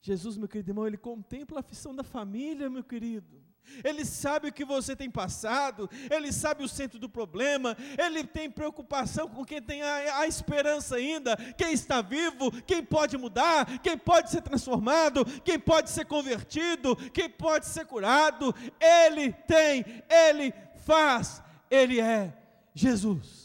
Jesus, 0.00 0.36
meu 0.36 0.48
querido 0.48 0.70
irmão, 0.70 0.86
ele 0.86 0.98
contempla 0.98 1.58
a 1.58 1.60
aflição 1.60 1.94
da 1.94 2.04
família, 2.04 2.68
meu 2.68 2.84
querido. 2.84 3.42
Ele 3.82 4.04
sabe 4.04 4.48
o 4.48 4.52
que 4.52 4.64
você 4.64 4.94
tem 4.94 5.10
passado, 5.10 5.88
ele 6.10 6.32
sabe 6.32 6.62
o 6.62 6.68
centro 6.68 6.98
do 6.98 7.08
problema, 7.08 7.76
ele 7.98 8.24
tem 8.24 8.50
preocupação 8.50 9.28
com 9.28 9.44
quem 9.44 9.60
tem 9.60 9.82
a, 9.82 10.20
a, 10.20 10.26
esperança 10.26 10.96
ainda, 10.96 11.36
quem 11.56 11.72
está 11.72 12.02
vivo, 12.02 12.50
quem 12.62 12.84
pode 12.84 13.16
mudar, 13.16 13.78
quem 13.80 13.96
pode 13.96 14.30
ser 14.30 14.42
transformado, 14.42 15.24
quem 15.42 15.58
pode 15.58 15.90
ser 15.90 16.04
convertido, 16.04 16.96
quem 17.10 17.28
pode 17.28 17.66
ser 17.66 17.86
curado. 17.86 18.54
Ele 18.80 19.32
tem, 19.32 19.84
ele 20.08 20.52
faz, 20.84 21.42
ele 21.70 22.00
é 22.00 22.36
Jesus. 22.74 23.44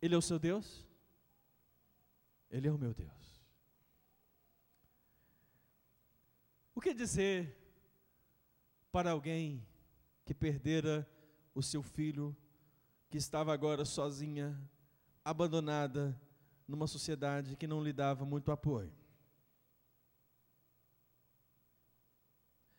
Ele 0.00 0.14
é 0.14 0.18
o 0.18 0.22
seu 0.22 0.38
Deus? 0.38 0.84
Ele 2.50 2.68
é 2.68 2.72
o 2.72 2.78
meu 2.78 2.92
Deus. 2.92 3.10
O 6.74 6.80
que 6.80 6.92
dizer 6.92 7.61
para 8.92 9.10
alguém 9.10 9.66
que 10.24 10.34
perdera 10.34 11.08
o 11.54 11.62
seu 11.62 11.82
filho, 11.82 12.36
que 13.08 13.16
estava 13.16 13.52
agora 13.52 13.84
sozinha, 13.86 14.56
abandonada, 15.24 16.16
numa 16.68 16.86
sociedade 16.86 17.56
que 17.56 17.66
não 17.66 17.82
lhe 17.82 17.92
dava 17.92 18.24
muito 18.24 18.52
apoio. 18.52 18.92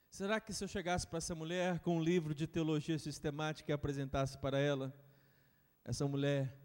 Será 0.09 0.39
que 0.39 0.53
se 0.53 0.63
eu 0.63 0.67
chegasse 0.67 1.07
para 1.07 1.17
essa 1.17 1.33
mulher 1.33 1.79
com 1.79 1.97
um 1.97 2.03
livro 2.03 2.35
de 2.35 2.45
teologia 2.45 2.99
sistemática 2.99 3.71
e 3.71 3.73
apresentasse 3.73 4.37
para 4.37 4.59
ela, 4.59 4.93
essa 5.83 6.07
mulher 6.07 6.55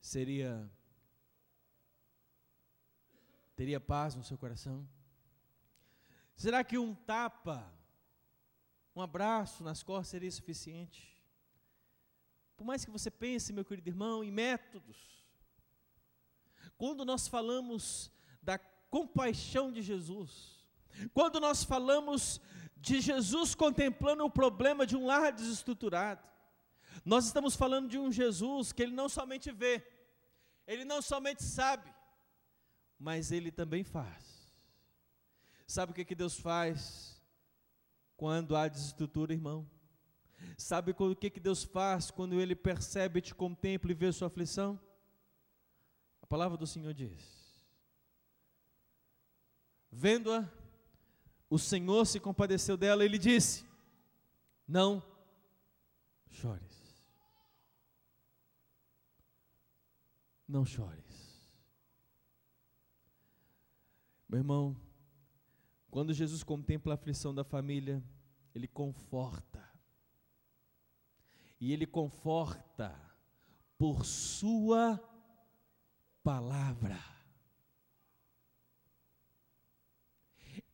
seria 0.00 0.70
teria 3.56 3.80
paz 3.80 4.14
no 4.14 4.22
seu 4.22 4.38
coração? 4.38 4.88
Será 6.36 6.62
que 6.62 6.78
um 6.78 6.94
tapa 6.94 7.76
um 8.98 9.02
abraço 9.02 9.62
nas 9.62 9.80
costas 9.80 10.08
seria 10.08 10.30
suficiente. 10.30 11.16
Por 12.56 12.64
mais 12.64 12.84
que 12.84 12.90
você 12.90 13.10
pense, 13.10 13.52
meu 13.52 13.64
querido 13.64 13.88
irmão, 13.88 14.24
em 14.24 14.32
métodos, 14.32 15.24
quando 16.76 17.04
nós 17.04 17.28
falamos 17.28 18.10
da 18.42 18.58
compaixão 18.58 19.70
de 19.70 19.82
Jesus, 19.82 20.66
quando 21.14 21.38
nós 21.38 21.62
falamos 21.62 22.40
de 22.76 23.00
Jesus 23.00 23.54
contemplando 23.54 24.24
o 24.24 24.30
problema 24.30 24.84
de 24.84 24.96
um 24.96 25.06
lar 25.06 25.30
desestruturado, 25.30 26.28
nós 27.04 27.26
estamos 27.26 27.54
falando 27.54 27.88
de 27.88 27.98
um 27.98 28.10
Jesus 28.10 28.72
que 28.72 28.82
ele 28.82 28.92
não 28.92 29.08
somente 29.08 29.52
vê, 29.52 29.86
ele 30.66 30.84
não 30.84 31.00
somente 31.00 31.44
sabe, 31.44 31.88
mas 32.98 33.30
ele 33.30 33.52
também 33.52 33.84
faz. 33.84 34.52
Sabe 35.68 35.92
o 35.92 35.94
que, 35.94 36.04
que 36.04 36.16
Deus 36.16 36.40
faz? 36.40 37.17
quando 38.18 38.56
há 38.56 38.66
desestrutura, 38.66 39.32
irmão. 39.32 39.64
Sabe 40.56 40.90
o 40.90 41.16
que, 41.16 41.30
que 41.30 41.38
Deus 41.38 41.62
faz 41.62 42.10
quando 42.10 42.40
Ele 42.40 42.54
percebe, 42.54 43.20
te 43.20 43.32
contempla 43.32 43.92
e 43.92 43.94
vê 43.94 44.12
sua 44.12 44.26
aflição? 44.26 44.78
A 46.20 46.26
palavra 46.26 46.58
do 46.58 46.66
Senhor 46.66 46.92
diz: 46.92 47.62
Vendo-a, 49.90 50.50
o 51.48 51.58
Senhor 51.58 52.04
se 52.06 52.18
compadeceu 52.18 52.76
dela 52.76 53.04
e 53.04 53.06
Ele 53.06 53.18
disse: 53.18 53.64
Não 54.66 55.00
chores. 56.28 57.06
Não 60.46 60.64
chores. 60.64 61.06
Meu 64.28 64.40
irmão, 64.40 64.76
quando 65.90 66.12
Jesus 66.12 66.42
contempla 66.42 66.92
a 66.92 66.96
aflição 66.96 67.34
da 67.34 67.44
família, 67.44 68.02
ele 68.54 68.68
conforta. 68.68 69.66
E 71.60 71.72
ele 71.72 71.86
conforta 71.86 72.94
por 73.76 74.04
sua 74.04 75.00
palavra. 76.22 76.98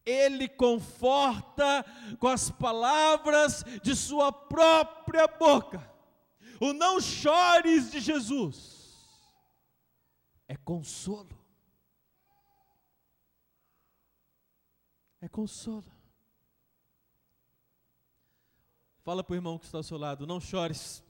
Ele 0.04 0.48
conforta 0.48 1.84
com 2.18 2.28
as 2.28 2.50
palavras 2.50 3.64
de 3.82 3.96
sua 3.96 4.30
própria 4.30 5.26
boca. 5.26 5.90
O 6.60 6.72
não 6.72 7.00
chores 7.00 7.90
de 7.90 8.00
Jesus 8.00 8.98
é 10.46 10.56
consolo. 10.56 11.43
É 15.24 15.28
consolo. 15.28 15.90
Fala 19.02 19.24
para 19.24 19.32
o 19.32 19.36
irmão 19.36 19.58
que 19.58 19.64
está 19.64 19.78
ao 19.78 19.82
seu 19.82 19.96
lado, 19.96 20.26
não 20.26 20.38
chores. 20.38 21.02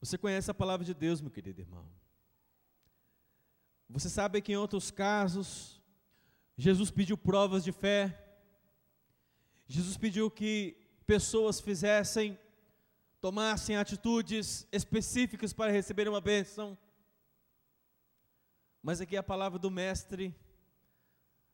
Você 0.00 0.16
conhece 0.16 0.50
a 0.50 0.54
palavra 0.54 0.86
de 0.86 0.94
Deus, 0.94 1.20
meu 1.20 1.30
querido 1.30 1.60
irmão. 1.60 1.86
Você 3.90 4.08
sabe 4.08 4.40
que 4.40 4.52
em 4.52 4.56
outros 4.56 4.90
casos, 4.90 5.82
Jesus 6.56 6.90
pediu 6.90 7.18
provas 7.18 7.62
de 7.62 7.72
fé. 7.72 8.38
Jesus 9.66 9.98
pediu 9.98 10.30
que 10.30 10.78
pessoas 11.06 11.60
fizessem, 11.60 12.38
tomassem 13.24 13.74
atitudes 13.74 14.68
específicas 14.70 15.50
para 15.50 15.72
receber 15.72 16.06
uma 16.06 16.20
bênção. 16.20 16.76
Mas 18.82 19.00
aqui 19.00 19.16
a 19.16 19.22
palavra 19.22 19.58
do 19.58 19.70
Mestre, 19.70 20.36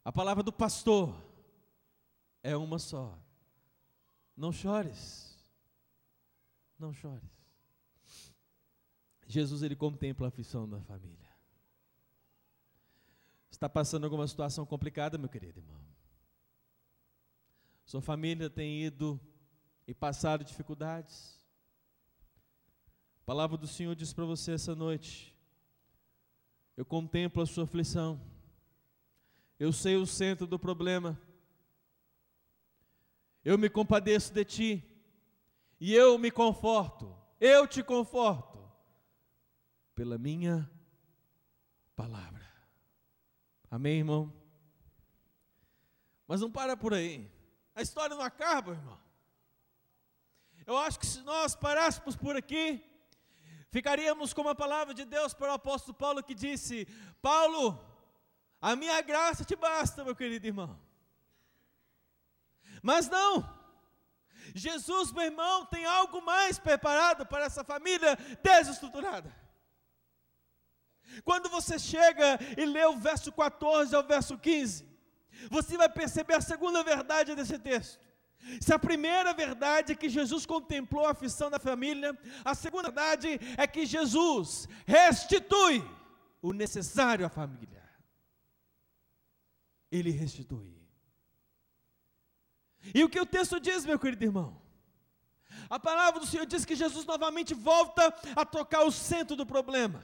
a 0.05 0.11
palavra 0.11 0.43
do 0.43 0.53
pastor, 0.53 1.15
é 2.43 2.57
uma 2.57 2.77
só. 2.81 3.17
Não 4.37 4.51
chores. 4.51 5.39
Não 6.77 6.93
chores. 6.93 7.31
Jesus 9.29 9.63
ele 9.63 9.77
contempla 9.77 10.27
a 10.27 10.31
aflição 10.31 10.69
da 10.69 10.81
família. 10.81 11.31
Está 13.49 13.69
passando 13.69 14.03
alguma 14.03 14.27
situação 14.27 14.67
complicada, 14.67 15.17
meu 15.17 15.29
querido 15.29 15.61
irmão? 15.61 15.81
Sua 17.85 18.03
família 18.03 18.51
tem 18.51 18.83
ido 18.83 19.21
e 19.87 19.95
passado 19.95 20.43
dificuldades? 20.43 21.40
A 23.21 23.25
palavra 23.25 23.57
do 23.57 23.67
Senhor 23.67 23.95
diz 23.95 24.13
para 24.13 24.25
você 24.25 24.53
essa 24.53 24.75
noite: 24.75 25.37
Eu 26.77 26.85
contemplo 26.85 27.43
a 27.43 27.47
sua 27.47 27.65
aflição, 27.65 28.21
eu 29.59 29.73
sei 29.73 29.97
o 29.97 30.07
centro 30.07 30.47
do 30.47 30.59
problema, 30.59 31.21
eu 33.45 33.57
me 33.57 33.69
compadeço 33.71 34.33
de 34.33 34.45
ti, 34.45 34.85
e 35.79 35.95
eu 35.95 36.19
me 36.19 36.31
conforto, 36.31 37.17
eu 37.39 37.67
te 37.67 37.83
conforto 37.83 38.59
pela 39.95 40.19
minha 40.19 40.71
palavra. 41.95 42.51
Amém, 43.71 43.99
irmão? 43.99 44.33
Mas 46.27 46.41
não 46.41 46.51
para 46.51 46.77
por 46.77 46.95
aí. 46.95 47.31
A 47.75 47.83
história 47.83 48.17
não 48.17 48.23
acaba, 48.23 48.73
irmão. 48.73 48.99
Eu 50.67 50.77
acho 50.77 50.99
que 50.99 51.07
se 51.07 51.23
nós 51.23 51.55
parássemos 51.55 52.17
por 52.17 52.37
aqui, 52.37 52.85
ficaríamos 53.71 54.33
com 54.33 54.49
a 54.49 54.55
palavra 54.55 54.93
de 54.95 55.05
Deus 55.05 55.33
para 55.35 55.53
o 55.53 55.55
apóstolo 55.55 55.95
Paulo 55.95 56.23
que 56.23 56.35
disse: 56.35 56.87
Paulo, 57.23 57.79
a 58.61 58.77
minha 58.77 59.01
graça 59.01 59.45
te 59.45 59.57
basta, 59.57 60.05
meu 60.05 60.15
querido 60.15 60.47
irmão. 60.47 60.79
Mas 62.83 63.09
não, 63.09 63.49
Jesus, 64.55 65.13
meu 65.13 65.25
irmão, 65.25 65.67
tem 65.67 65.85
algo 65.85 66.21
mais 66.23 66.59
preparado 66.59 67.27
para 67.27 67.45
essa 67.45 67.63
família 67.63 68.17
desestruturada. 68.43 69.35
Quando 71.25 71.49
você 71.49 71.79
chega 71.79 72.39
e 72.57 72.65
lê 72.65 72.85
o 72.87 72.97
verso 72.97 73.33
14 73.33 73.95
ao 73.95 74.03
verso 74.03 74.39
15, 74.39 74.89
você 75.51 75.77
vai 75.77 75.89
perceber 75.89 76.35
a 76.35 76.41
segunda 76.41 76.83
verdade 76.83 77.35
desse 77.35 77.59
texto. 77.59 78.10
Se 78.61 78.73
a 78.73 78.79
primeira 78.79 79.33
verdade 79.35 79.93
é 79.93 79.95
que 79.95 80.09
Jesus 80.09 80.47
contemplou 80.47 81.07
a 81.07 81.11
aflição 81.11 81.51
da 81.51 81.59
família, 81.59 82.19
a 82.45 82.55
segunda 82.55 82.91
verdade 82.91 83.39
é 83.57 83.67
que 83.67 83.85
Jesus 83.87 84.69
restitui 84.87 85.85
o 86.41 86.53
necessário 86.53 87.27
à 87.27 87.29
família. 87.29 87.83
Ele 89.91 90.11
restitui. 90.11 90.81
E 92.95 93.05
o 93.05 93.09
que 93.09 93.21
o 93.21 93.27
texto 93.27 93.61
diz, 93.61 93.85
meu 93.85 93.99
querido 93.99 94.25
irmão? 94.25 94.61
A 95.69 95.79
palavra 95.79 96.19
do 96.21 96.27
Senhor 96.27 96.47
diz 96.47 96.65
que 96.65 96.75
Jesus 96.75 97.05
novamente 97.05 97.55
volta 97.55 98.15
a 98.35 98.45
tocar 98.45 98.85
o 98.85 98.91
centro 98.91 99.37
do 99.37 99.45
problema. 99.45 100.03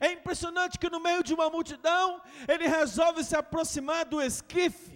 É 0.00 0.12
impressionante 0.12 0.78
que 0.78 0.88
no 0.88 1.00
meio 1.00 1.22
de 1.22 1.34
uma 1.34 1.50
multidão, 1.50 2.22
ele 2.48 2.66
resolve 2.66 3.22
se 3.22 3.36
aproximar 3.36 4.04
do 4.04 4.20
esquife, 4.20 4.95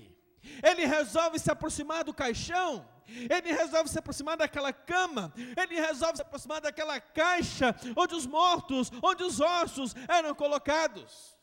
ele 0.62 0.86
resolve 0.86 1.38
se 1.38 1.50
aproximar 1.50 2.04
do 2.04 2.14
caixão, 2.14 2.88
ele 3.06 3.52
resolve 3.52 3.88
se 3.88 3.98
aproximar 3.98 4.36
daquela 4.36 4.72
cama, 4.72 5.32
ele 5.36 5.80
resolve 5.80 6.16
se 6.16 6.22
aproximar 6.22 6.60
daquela 6.60 7.00
caixa 7.00 7.74
onde 7.96 8.14
os 8.14 8.26
mortos, 8.26 8.90
onde 9.02 9.22
os 9.22 9.40
ossos 9.40 9.94
eram 10.08 10.34
colocados. 10.34 11.36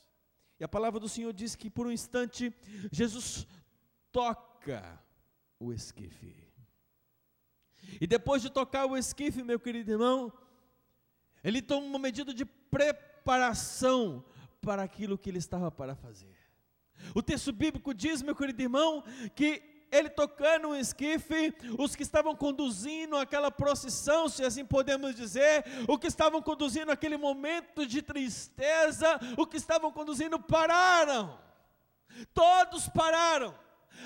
E 0.59 0.63
a 0.63 0.67
palavra 0.67 0.99
do 0.99 1.09
Senhor 1.09 1.33
diz 1.33 1.55
que 1.55 1.69
por 1.69 1.85
um 1.85 1.91
instante 1.91 2.53
Jesus 2.91 3.45
toca 4.11 4.99
o 5.59 5.71
esquife. 5.71 6.47
E 8.01 8.07
depois 8.07 8.41
de 8.41 8.49
tocar 8.49 8.85
o 8.85 8.97
esquife, 8.97 9.43
meu 9.43 9.59
querido 9.59 9.91
irmão, 9.91 10.33
ele 11.43 11.61
toma 11.61 11.85
uma 11.85 11.99
medida 11.99 12.33
de 12.33 12.45
preparação 12.45 14.25
para 14.61 14.83
aquilo 14.83 15.17
que 15.17 15.29
ele 15.29 15.37
estava 15.37 15.71
para 15.71 15.95
fazer. 15.95 16.36
O 17.15 17.21
texto 17.21 17.51
bíblico 17.51 17.93
diz, 17.93 18.21
meu 18.21 18.35
querido 18.35 18.61
irmão, 18.61 19.03
que 19.35 19.61
ele 19.91 20.09
tocando 20.09 20.69
um 20.69 20.75
esquife, 20.75 21.53
os 21.77 21.95
que 21.95 22.03
estavam 22.03 22.35
conduzindo 22.35 23.15
aquela 23.15 23.49
procissão, 23.49 24.27
se 24.27 24.43
assim 24.43 24.65
podemos 24.65 25.15
dizer, 25.15 25.63
o 25.87 25.97
que 25.97 26.07
estavam 26.07 26.41
conduzindo 26.41 26.91
aquele 26.91 27.17
momento 27.17 27.85
de 27.85 28.01
tristeza, 28.01 29.19
o 29.37 29.45
que 29.45 29.57
estavam 29.57 29.91
conduzindo 29.91 30.39
pararam. 30.39 31.39
Todos 32.33 32.87
pararam. 32.89 33.53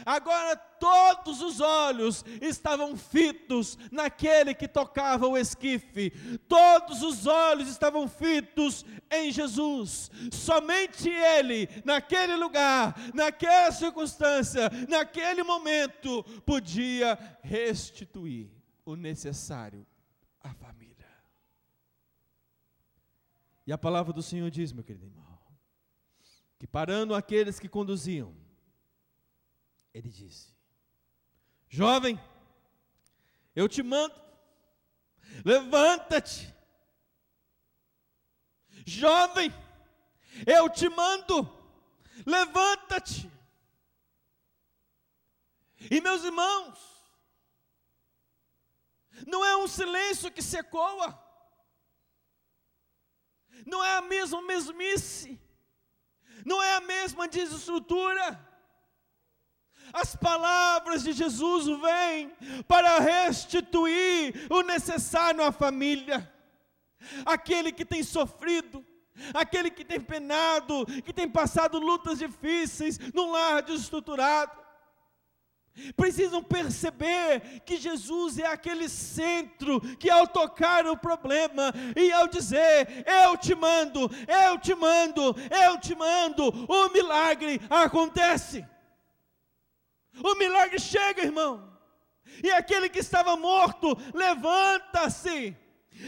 Agora 0.05 0.55
todos 0.55 1.41
os 1.41 1.59
olhos 1.59 2.25
estavam 2.41 2.97
fitos 2.97 3.77
naquele 3.91 4.53
que 4.53 4.67
tocava 4.67 5.27
o 5.27 5.37
esquife, 5.37 6.11
todos 6.47 7.01
os 7.03 7.27
olhos 7.27 7.67
estavam 7.69 8.07
fitos 8.07 8.85
em 9.11 9.31
Jesus. 9.31 10.09
Somente 10.31 11.09
Ele, 11.09 11.69
naquele 11.85 12.35
lugar, 12.35 12.95
naquela 13.13 13.71
circunstância, 13.71 14.69
naquele 14.89 15.43
momento, 15.43 16.23
podia 16.45 17.17
restituir 17.41 18.49
o 18.85 18.95
necessário 18.95 19.85
à 20.39 20.53
família. 20.53 20.91
E 23.65 23.71
a 23.71 23.77
palavra 23.77 24.11
do 24.11 24.21
Senhor 24.21 24.49
diz, 24.49 24.71
meu 24.71 24.83
querido 24.83 25.05
irmão, 25.05 25.39
que 26.57 26.67
parando 26.67 27.15
aqueles 27.15 27.59
que 27.59 27.69
conduziam, 27.69 28.35
ele 29.93 30.09
disse: 30.09 30.53
Jovem, 31.69 32.19
eu 33.55 33.67
te 33.67 33.83
mando, 33.83 34.15
levanta-te. 35.43 36.53
Jovem, 38.85 39.53
eu 40.47 40.69
te 40.69 40.89
mando, 40.89 41.47
levanta-te. 42.25 43.29
E 45.89 45.99
meus 45.99 46.23
irmãos, 46.23 46.79
não 49.27 49.43
é 49.43 49.57
um 49.57 49.67
silêncio 49.67 50.31
que 50.31 50.41
se 50.41 50.57
ecoa, 50.57 51.19
não 53.65 53.83
é 53.83 53.97
a 53.97 54.01
mesma 54.01 54.41
mesmice, 54.41 55.39
não 56.45 56.61
é 56.61 56.75
a 56.75 56.81
mesma 56.81 57.27
desestrutura 57.27 58.50
as 59.93 60.15
palavras 60.15 61.03
de 61.03 61.13
Jesus 61.13 61.65
vêm 61.79 62.31
para 62.67 62.99
restituir 62.99 64.47
o 64.49 64.61
necessário 64.61 65.43
à 65.43 65.51
família. 65.51 66.31
Aquele 67.25 67.71
que 67.71 67.85
tem 67.85 68.03
sofrido, 68.03 68.85
aquele 69.33 69.69
que 69.69 69.83
tem 69.83 69.99
penado, 69.99 70.85
que 71.03 71.13
tem 71.13 71.27
passado 71.29 71.79
lutas 71.79 72.19
difíceis 72.19 72.97
num 73.13 73.31
lar 73.31 73.61
desestruturado. 73.61 74.59
precisam 75.95 76.43
perceber 76.43 77.61
que 77.65 77.77
Jesus 77.77 78.37
é 78.37 78.45
aquele 78.45 78.89
centro 78.89 79.79
que, 79.97 80.09
ao 80.09 80.27
tocar 80.27 80.85
o 80.85 80.97
problema 80.97 81.73
e 81.95 82.11
ao 82.11 82.27
dizer, 82.27 83.05
Eu 83.05 83.37
te 83.37 83.55
mando, 83.55 84.11
eu 84.27 84.59
te 84.59 84.75
mando, 84.75 85.35
eu 85.49 85.79
te 85.79 85.95
mando, 85.95 86.49
o 86.67 86.89
milagre 86.89 87.59
acontece. 87.69 88.65
O 90.23 90.35
milagre 90.35 90.79
chega, 90.79 91.23
irmão. 91.23 91.71
E 92.43 92.51
aquele 92.51 92.89
que 92.89 92.99
estava 92.99 93.35
morto, 93.35 93.95
levanta-se. 94.13 95.55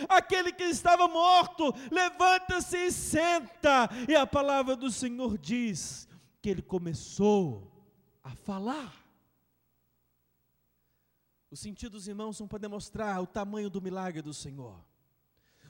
Aquele 0.10 0.52
que 0.52 0.64
estava 0.64 1.08
morto, 1.08 1.74
levanta-se 1.92 2.78
e 2.78 2.92
senta. 2.92 3.90
E 4.08 4.16
a 4.16 4.26
palavra 4.26 4.76
do 4.76 4.90
Senhor 4.90 5.38
diz 5.38 6.08
que 6.42 6.50
ele 6.50 6.62
começou 6.62 7.72
a 8.24 8.36
falar. 8.36 8.94
Os 11.52 11.60
sentidos, 11.60 12.08
irmãos, 12.08 12.38
são 12.38 12.48
para 12.48 12.58
demonstrar 12.58 13.22
o 13.22 13.28
tamanho 13.28 13.70
do 13.70 13.82
milagre 13.82 14.22
do 14.22 14.34
Senhor. 14.34 14.84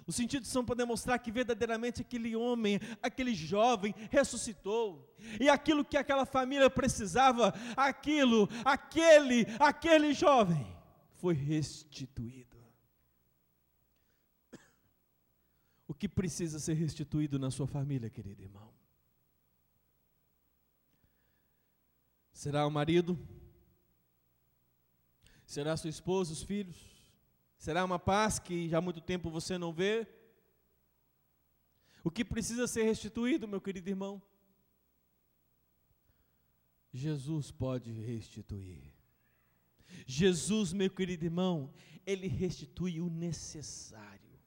Os 0.05 0.15
sentidos 0.15 0.49
são 0.49 0.65
para 0.65 0.75
demonstrar 0.75 1.17
que 1.19 1.31
verdadeiramente 1.31 2.01
aquele 2.01 2.35
homem, 2.35 2.79
aquele 3.01 3.33
jovem 3.33 3.93
ressuscitou. 4.09 5.15
E 5.39 5.49
aquilo 5.49 5.85
que 5.85 5.97
aquela 5.97 6.25
família 6.25 6.69
precisava, 6.69 7.53
aquilo, 7.77 8.49
aquele, 8.65 9.45
aquele 9.59 10.13
jovem 10.13 10.65
foi 11.13 11.33
restituído. 11.33 12.57
O 15.85 15.93
que 15.93 16.07
precisa 16.07 16.59
ser 16.59 16.73
restituído 16.73 17.37
na 17.37 17.51
sua 17.51 17.67
família, 17.67 18.09
querido 18.09 18.41
irmão? 18.41 18.73
Será 22.31 22.65
o 22.65 22.71
marido? 22.71 23.17
Será 25.45 25.77
sua 25.77 25.89
esposa, 25.89 26.33
os 26.33 26.41
filhos? 26.41 26.92
Será 27.63 27.85
uma 27.85 27.97
paz 27.97 28.39
que 28.39 28.67
já 28.67 28.79
há 28.79 28.81
muito 28.81 28.99
tempo 28.99 29.29
você 29.29 29.57
não 29.57 29.71
vê? 29.71 30.05
O 32.03 32.11
que 32.11 32.25
precisa 32.25 32.67
ser 32.67 32.83
restituído, 32.83 33.47
meu 33.47 33.61
querido 33.61 33.89
irmão? 33.89 34.21
Jesus 36.91 37.51
pode 37.51 37.89
restituir. 37.89 38.93
Jesus, 40.05 40.73
meu 40.73 40.89
querido 40.89 41.23
irmão, 41.23 41.73
ele 42.05 42.27
restitui 42.27 42.99
o 42.99 43.09
necessário. 43.09 44.41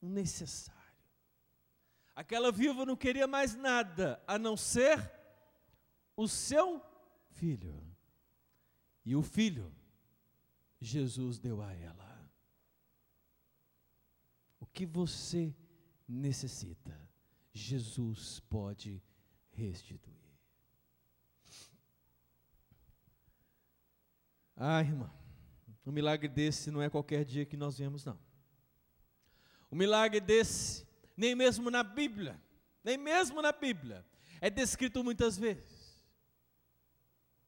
O 0.00 0.08
necessário. 0.08 1.04
Aquela 2.16 2.50
viúva 2.50 2.84
não 2.84 2.96
queria 2.96 3.28
mais 3.28 3.54
nada 3.54 4.20
a 4.26 4.36
não 4.36 4.56
ser 4.56 5.08
o 6.16 6.26
seu 6.26 6.82
filho. 7.30 7.80
E 9.04 9.14
o 9.14 9.22
filho, 9.22 9.72
Jesus 10.80 11.38
deu 11.38 11.60
a 11.60 11.72
ela. 11.72 12.30
O 14.58 14.66
que 14.66 14.86
você 14.86 15.54
necessita, 16.08 16.98
Jesus 17.52 18.40
pode 18.40 19.02
restituir. 19.50 20.18
Ah, 24.56 24.80
irmã, 24.80 25.10
um 25.86 25.92
milagre 25.92 26.28
desse 26.28 26.70
não 26.70 26.82
é 26.82 26.90
qualquer 26.90 27.24
dia 27.24 27.46
que 27.46 27.56
nós 27.56 27.78
vemos, 27.78 28.04
não. 28.04 28.18
O 29.70 29.76
milagre 29.76 30.20
desse, 30.20 30.86
nem 31.16 31.34
mesmo 31.34 31.70
na 31.70 31.82
Bíblia, 31.82 32.40
nem 32.82 32.98
mesmo 32.98 33.40
na 33.40 33.52
Bíblia, 33.52 34.04
é 34.40 34.50
descrito 34.50 35.04
muitas 35.04 35.38
vezes, 35.38 36.00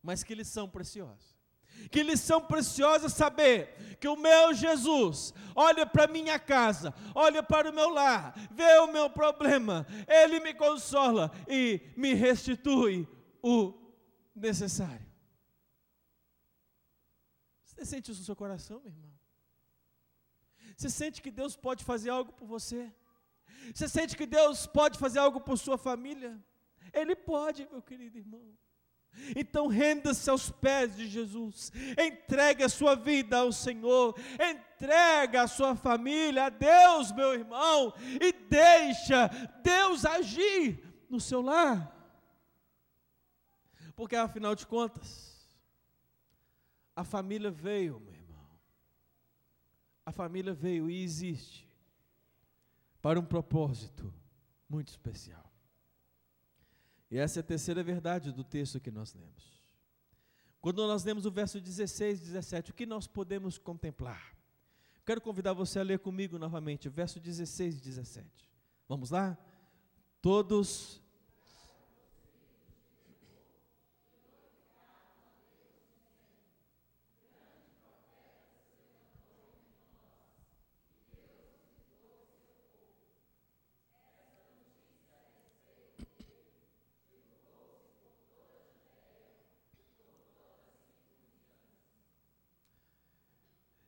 mas 0.03 0.23
que 0.23 0.33
eles 0.33 0.49
são 0.49 0.69
preciosos. 0.69 1.42
Que 1.91 2.03
lição 2.03 2.41
preciosa 2.41 3.09
saber 3.09 3.97
que 4.01 4.09
o 4.09 4.17
meu 4.17 4.53
Jesus 4.55 5.33
olha 5.55 5.87
para 5.87 6.07
minha 6.07 6.39
casa, 6.39 6.95
olha 7.15 7.43
para 7.43 7.71
o 7.71 7.73
meu 7.73 7.91
lar, 7.91 8.35
vê 8.51 8.79
o 8.79 8.93
meu 8.93 9.09
problema, 9.11 9.87
ele 10.09 10.41
me 10.41 10.55
consola 10.55 11.31
e 11.47 11.81
me 11.97 12.15
restitui 12.15 13.07
o 13.43 13.75
necessário. 14.35 15.07
Você 17.65 17.85
sente 17.85 18.11
isso 18.11 18.21
no 18.21 18.27
seu 18.27 18.37
coração, 18.37 18.81
meu 18.81 18.91
irmão? 18.91 19.13
Você 20.77 20.89
sente 20.89 21.21
que 21.21 21.31
Deus 21.31 21.55
pode 21.57 21.85
fazer 21.85 22.11
algo 22.11 22.33
por 22.33 22.47
você? 22.47 22.93
Você 23.73 23.89
sente 23.89 24.17
que 24.17 24.27
Deus 24.27 24.67
pode 24.67 24.99
fazer 24.99 25.19
algo 25.19 25.41
por 25.41 25.57
sua 25.59 25.79
família? 25.79 26.43
Ele 26.93 27.15
pode, 27.15 27.69
meu 27.71 27.83
querido 27.83 28.19
irmão. 28.19 28.57
Então 29.37 29.67
renda-se 29.67 30.29
aos 30.29 30.51
pés 30.51 30.97
de 30.97 31.07
Jesus, 31.07 31.71
entregue 31.99 32.65
a 32.65 32.69
sua 32.69 32.95
vida 32.95 33.39
ao 33.39 33.53
Senhor, 33.53 34.19
entrega 34.41 35.43
a 35.43 35.47
sua 35.47 35.77
família 35.77 36.47
a 36.47 36.49
Deus, 36.49 37.13
meu 37.13 37.35
irmão, 37.35 37.95
e 38.21 38.33
deixa 38.33 39.29
Deus 39.63 40.05
agir 40.05 40.83
no 41.09 41.21
seu 41.21 41.43
lar. 41.43 41.97
Porque 43.95 44.17
afinal 44.17 44.55
de 44.55 44.67
contas, 44.67 45.33
a 46.97 47.05
família 47.05 47.51
veio, 47.51 48.01
meu 48.01 48.13
irmão. 48.13 48.51
A 50.05 50.13
família 50.13 50.53
veio 50.53 50.91
e 50.91 51.03
existe 51.03 51.71
para 53.01 53.21
um 53.21 53.25
propósito 53.25 54.13
muito 54.69 54.89
especial. 54.89 55.42
E 57.13 57.19
essa 57.19 57.41
é 57.41 57.43
a 57.43 57.45
terceira 57.45 57.83
verdade 57.83 58.33
do 58.33 58.43
texto 58.43 58.81
que 58.81 58.91
nós 58.91 59.13
lemos. 59.13 59.61
Quando 60.63 60.87
nós 60.87 61.05
lemos 61.05 61.27
o 61.27 61.31
verso 61.31 61.61
16 61.61 62.21
e 62.21 62.23
17, 62.23 62.71
o 62.71 62.75
que 62.75 62.87
nós 62.87 63.07
podemos 63.07 63.59
contemplar? 63.59 64.35
Quero 65.05 65.21
convidar 65.21 65.53
você 65.53 65.79
a 65.79 65.83
ler 65.83 65.99
comigo 65.99 66.39
novamente, 66.39 66.89
verso 66.89 67.21
16 67.21 67.77
e 67.77 67.81
17. 67.83 68.27
Vamos 68.89 69.11
lá? 69.11 69.37
Todos 70.23 71.02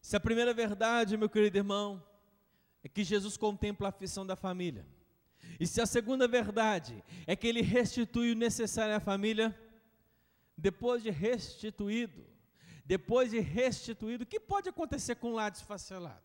Se 0.04 0.14
a 0.14 0.20
primeira 0.20 0.52
verdade, 0.52 1.16
meu 1.16 1.30
querido 1.30 1.56
irmão, 1.56 2.04
é 2.82 2.88
que 2.90 3.02
Jesus 3.02 3.38
contempla 3.38 3.88
a 3.88 3.88
aflição 3.88 4.26
da 4.26 4.36
família, 4.36 4.86
e 5.58 5.66
se 5.66 5.80
a 5.80 5.86
segunda 5.86 6.28
verdade 6.28 7.02
é 7.26 7.34
que 7.34 7.46
ele 7.46 7.62
restitui 7.62 8.32
o 8.32 8.36
necessário 8.36 8.94
à 8.94 9.00
família, 9.00 9.58
depois 10.58 11.02
de 11.02 11.08
restituído, 11.08 12.22
depois 12.84 13.30
de 13.30 13.40
restituído, 13.40 14.24
o 14.24 14.26
que 14.26 14.38
pode 14.38 14.68
acontecer 14.68 15.14
com 15.14 15.28
o 15.30 15.32
lar 15.36 15.50
desfacelado? 15.50 16.22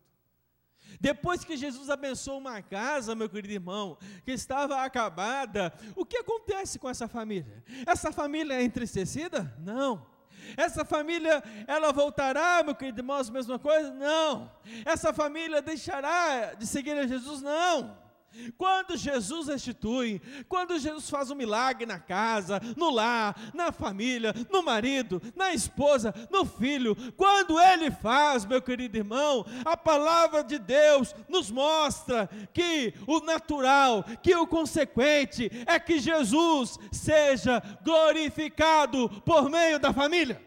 Depois 1.00 1.42
que 1.42 1.56
Jesus 1.56 1.88
abençoou 1.88 2.36
uma 2.36 2.60
casa, 2.60 3.14
meu 3.14 3.30
querido 3.30 3.54
irmão, 3.54 3.96
que 4.26 4.32
estava 4.32 4.84
acabada, 4.84 5.72
o 5.96 6.04
que 6.04 6.18
acontece 6.18 6.78
com 6.78 6.90
essa 6.90 7.08
família? 7.08 7.64
Essa 7.86 8.12
família 8.12 8.60
é 8.60 8.62
entristecida? 8.62 9.56
Não. 9.58 10.19
Essa 10.56 10.84
família, 10.84 11.42
ela 11.66 11.92
voltará, 11.92 12.62
meu 12.62 12.74
querido 12.74 13.00
irmão, 13.00 13.18
a 13.18 13.32
mesma 13.32 13.58
coisa? 13.58 13.92
Não. 13.92 14.50
Essa 14.84 15.12
família 15.12 15.62
deixará 15.62 16.54
de 16.54 16.66
seguir 16.66 16.96
a 16.98 17.06
Jesus? 17.06 17.42
Não. 17.42 18.09
Quando 18.56 18.96
Jesus 18.96 19.48
restitui, 19.48 20.22
quando 20.48 20.78
Jesus 20.78 21.10
faz 21.10 21.30
um 21.30 21.34
milagre 21.34 21.84
na 21.84 21.98
casa, 21.98 22.60
no 22.76 22.88
lar, 22.88 23.34
na 23.52 23.72
família, 23.72 24.32
no 24.50 24.62
marido, 24.62 25.20
na 25.34 25.52
esposa, 25.52 26.14
no 26.30 26.44
filho, 26.44 26.96
quando 27.16 27.58
Ele 27.58 27.90
faz, 27.90 28.44
meu 28.44 28.62
querido 28.62 28.96
irmão, 28.96 29.44
a 29.64 29.76
palavra 29.76 30.44
de 30.44 30.58
Deus 30.58 31.14
nos 31.28 31.50
mostra 31.50 32.28
que 32.52 32.94
o 33.06 33.20
natural, 33.20 34.04
que 34.22 34.34
o 34.34 34.46
consequente 34.46 35.50
é 35.66 35.80
que 35.80 35.98
Jesus 35.98 36.78
seja 36.92 37.60
glorificado 37.82 39.08
por 39.22 39.50
meio 39.50 39.80
da 39.80 39.92
família. 39.92 40.40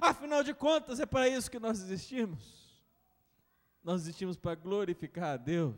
Afinal 0.00 0.42
de 0.42 0.52
contas, 0.52 0.98
é 0.98 1.06
para 1.06 1.28
isso 1.28 1.50
que 1.50 1.58
nós 1.58 1.80
existimos. 1.80 2.57
Nós 3.88 4.02
existimos 4.02 4.36
para 4.36 4.54
glorificar 4.54 5.30
a 5.30 5.36
Deus. 5.38 5.74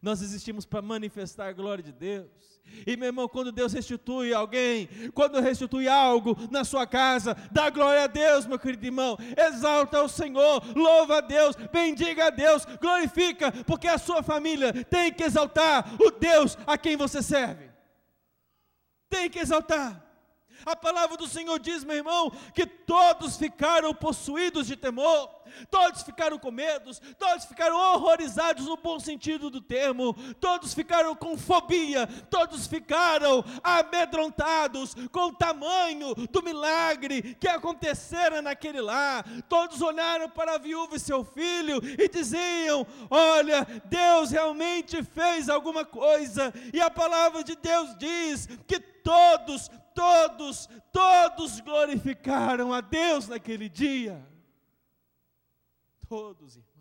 Nós 0.00 0.22
existimos 0.22 0.64
para 0.64 0.80
manifestar 0.80 1.48
a 1.48 1.52
glória 1.52 1.84
de 1.84 1.92
Deus. 1.92 2.58
E 2.86 2.96
meu 2.96 3.08
irmão, 3.08 3.28
quando 3.28 3.52
Deus 3.52 3.74
restitui 3.74 4.32
alguém, 4.32 4.88
quando 5.12 5.38
restitui 5.38 5.86
algo 5.88 6.34
na 6.50 6.64
sua 6.64 6.86
casa, 6.86 7.36
dá 7.50 7.68
glória 7.68 8.04
a 8.04 8.06
Deus, 8.06 8.46
meu 8.46 8.58
querido 8.58 8.86
irmão. 8.86 9.18
Exalta 9.36 10.02
o 10.02 10.08
Senhor, 10.08 10.62
louva 10.74 11.18
a 11.18 11.20
Deus, 11.20 11.54
bendiga 11.70 12.28
a 12.28 12.30
Deus, 12.30 12.64
glorifica, 12.80 13.52
porque 13.66 13.88
a 13.88 13.98
sua 13.98 14.22
família 14.22 14.72
tem 14.84 15.12
que 15.12 15.22
exaltar 15.22 15.94
o 16.00 16.12
Deus 16.12 16.56
a 16.66 16.78
quem 16.78 16.96
você 16.96 17.22
serve. 17.22 17.68
Tem 19.10 19.28
que 19.28 19.38
exaltar. 19.38 20.02
A 20.64 20.76
palavra 20.76 21.16
do 21.16 21.26
Senhor 21.26 21.58
diz, 21.58 21.84
meu 21.84 21.96
irmão, 21.96 22.30
que 22.54 22.66
todos 22.66 23.36
ficaram 23.36 23.94
possuídos 23.94 24.66
de 24.66 24.76
temor, 24.76 25.28
todos 25.70 26.02
ficaram 26.02 26.38
com 26.38 26.50
medos, 26.50 27.00
todos 27.18 27.44
ficaram 27.44 27.76
horrorizados 27.76 28.66
no 28.66 28.76
bom 28.76 28.98
sentido 28.98 29.50
do 29.50 29.60
termo, 29.60 30.14
todos 30.40 30.74
ficaram 30.74 31.14
com 31.14 31.36
fobia, 31.36 32.06
todos 32.30 32.66
ficaram 32.66 33.44
amedrontados 33.62 34.94
com 35.10 35.28
o 35.28 35.34
tamanho 35.34 36.14
do 36.30 36.42
milagre 36.42 37.36
que 37.40 37.48
acontecera 37.48 38.40
naquele 38.40 38.80
lar. 38.80 39.24
Todos 39.48 39.80
olharam 39.82 40.28
para 40.28 40.54
a 40.54 40.58
viúva 40.58 40.96
e 40.96 41.00
seu 41.00 41.24
filho 41.24 41.80
e 41.98 42.08
diziam: 42.08 42.86
Olha, 43.10 43.66
Deus 43.84 44.30
realmente 44.30 45.02
fez 45.02 45.48
alguma 45.48 45.84
coisa, 45.84 46.52
e 46.72 46.80
a 46.80 46.90
palavra 46.90 47.42
de 47.44 47.56
Deus 47.56 47.96
diz 47.98 48.48
que 48.66 48.80
todos, 48.80 49.70
todos, 49.94 50.68
todos 50.92 51.60
glorificaram 51.60 52.72
a 52.72 52.80
Deus 52.80 53.28
naquele 53.28 53.68
dia. 53.68 54.26
Todos, 56.08 56.56
irmão. 56.56 56.72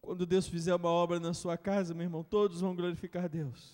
Quando 0.00 0.26
Deus 0.26 0.46
fizer 0.46 0.74
uma 0.74 0.90
obra 0.90 1.18
na 1.18 1.32
sua 1.32 1.56
casa, 1.56 1.94
meu 1.94 2.04
irmão, 2.04 2.22
todos 2.22 2.60
vão 2.60 2.76
glorificar 2.76 3.24
a 3.24 3.28
Deus. 3.28 3.72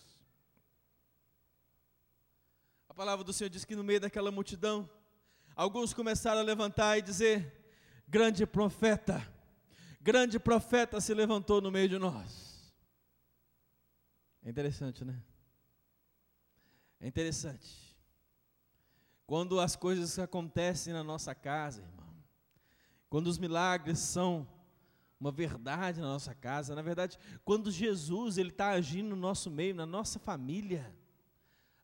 A 2.89 2.95
palavra 2.95 3.25
do 3.25 3.33
Senhor 3.33 3.51
diz 3.51 3.65
que 3.65 3.75
no 3.75 3.83
meio 3.83 4.01
daquela 4.01 4.31
multidão, 4.31 4.89
alguns 5.57 5.93
começaram 5.93 6.41
a 6.41 6.45
levantar 6.45 6.99
e 6.99 7.03
dizer: 7.03 7.61
Grande 8.07 8.47
profeta, 8.47 9.27
grande 10.01 10.39
profeta 10.39 11.01
se 11.01 11.13
levantou 11.13 11.61
no 11.61 11.71
meio 11.71 11.89
de 11.89 11.99
nós. 11.99 12.73
É 14.43 14.51
interessante, 14.51 15.05
né? 15.05 15.21
É 17.01 17.09
interessante. 17.09 17.97
Quando 19.27 19.59
as 19.59 19.75
coisas 19.75 20.19
acontecem 20.19 20.93
na 20.93 21.03
nossa 21.03 21.35
casa, 21.35 21.83
irmão, 21.83 22.15
quando 23.09 23.29
os 23.29 23.39
milagres 23.39 23.99
são 23.99 24.47
uma 25.19 25.33
verdade 25.33 26.01
na 26.01 26.07
nossa 26.07 26.35
casa, 26.35 26.75
na 26.75 26.83
verdade, 26.83 27.19
quando 27.45 27.71
Jesus 27.71 28.39
ele 28.39 28.51
está 28.51 28.71
agindo 28.71 29.11
no 29.11 29.17
nosso 29.17 29.51
meio, 29.51 29.75
na 29.75 29.87
nossa 29.87 30.19
família, 30.19 30.95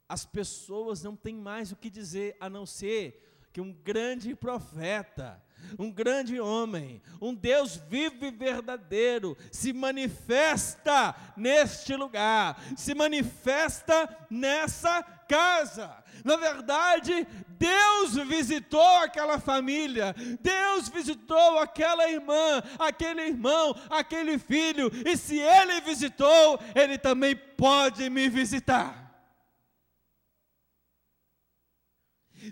as 0.09 0.24
pessoas 0.24 1.02
não 1.02 1.16
têm 1.16 1.35
mais 1.35 1.72
o 1.72 1.76
que 1.76 1.90
dizer 1.90 2.37
a 2.40 2.48
não 2.48 2.64
ser 2.64 3.36
que 3.57 3.61
um 3.62 3.73
grande 3.73 4.35
profeta, 4.35 5.42
um 5.79 5.90
grande 5.90 6.38
homem, 6.38 7.01
um 7.23 7.35
Deus 7.35 7.77
vivo 7.88 8.27
e 8.27 8.31
verdadeiro, 8.31 9.35
se 9.51 9.73
manifesta 9.73 11.14
neste 11.35 11.97
lugar, 11.97 12.62
se 12.77 12.95
manifesta 12.95 14.14
nessa 14.29 15.03
casa. 15.03 16.05
Na 16.23 16.37
verdade, 16.37 17.27
Deus 17.49 18.16
visitou 18.29 18.97
aquela 18.97 19.38
família, 19.38 20.14
Deus 20.42 20.90
visitou 20.90 21.59
aquela 21.59 22.11
irmã, 22.11 22.62
aquele 22.79 23.23
irmão, 23.23 23.75
aquele 23.88 24.38
filho, 24.38 24.92
e 25.07 25.16
se 25.16 25.38
Ele 25.38 25.81
visitou, 25.81 26.61
Ele 26.75 26.99
também 26.99 27.35
pode 27.35 28.11
me 28.11 28.29
visitar. 28.29 29.06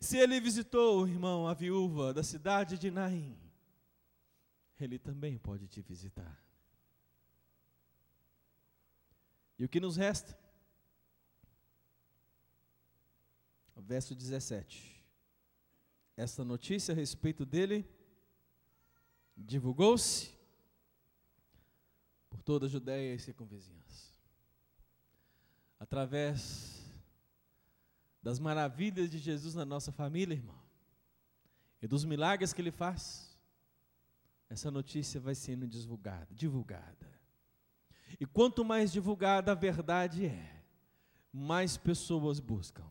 Se 0.01 0.17
ele 0.17 0.41
visitou, 0.41 1.07
irmão, 1.07 1.47
a 1.47 1.55
viúva 1.55 2.13
da 2.13 2.23
cidade 2.23 2.79
de 2.79 2.91
Naim, 2.91 3.39
ele 4.81 4.99
também 4.99 5.39
pode 5.39 5.67
te 5.69 5.81
visitar. 5.81 6.43
E 9.59 9.65
o 9.65 9.69
que 9.69 9.81
nos 9.81 9.97
resta? 9.97 10.39
O 13.77 13.81
verso 13.81 14.15
17. 14.15 15.05
Esta 16.17 16.45
notícia 16.45 16.93
a 16.93 16.95
respeito 16.95 17.45
dele 17.45 17.89
divulgou-se 19.37 20.33
por 22.31 22.43
toda 22.43 22.67
a 22.67 22.69
Judéia 22.69 23.15
e 23.15 23.19
circunvizinhança. 23.19 24.13
Através 25.79 26.74
das 28.25 28.39
maravilhas 28.39 29.11
de 29.11 29.19
Jesus 29.19 29.55
na 29.55 29.67
nossa 29.67 29.93
família, 29.93 30.35
irmão, 30.35 30.59
e 31.83 31.87
dos 31.87 32.07
milagres 32.07 32.55
que 32.55 32.63
Ele 32.63 32.71
faz, 32.71 33.39
essa 34.49 34.71
notícia 34.71 35.21
vai 35.21 35.35
sendo 35.35 35.69
divulgada, 35.69 36.29
divulgada. 36.31 37.13
E 38.19 38.25
quanto 38.25 38.65
mais 38.65 38.91
divulgada 38.91 39.53
a 39.53 39.55
verdade 39.55 40.25
é, 40.25 40.65
mais 41.31 41.77
pessoas 41.77 42.41
buscam, 42.41 42.91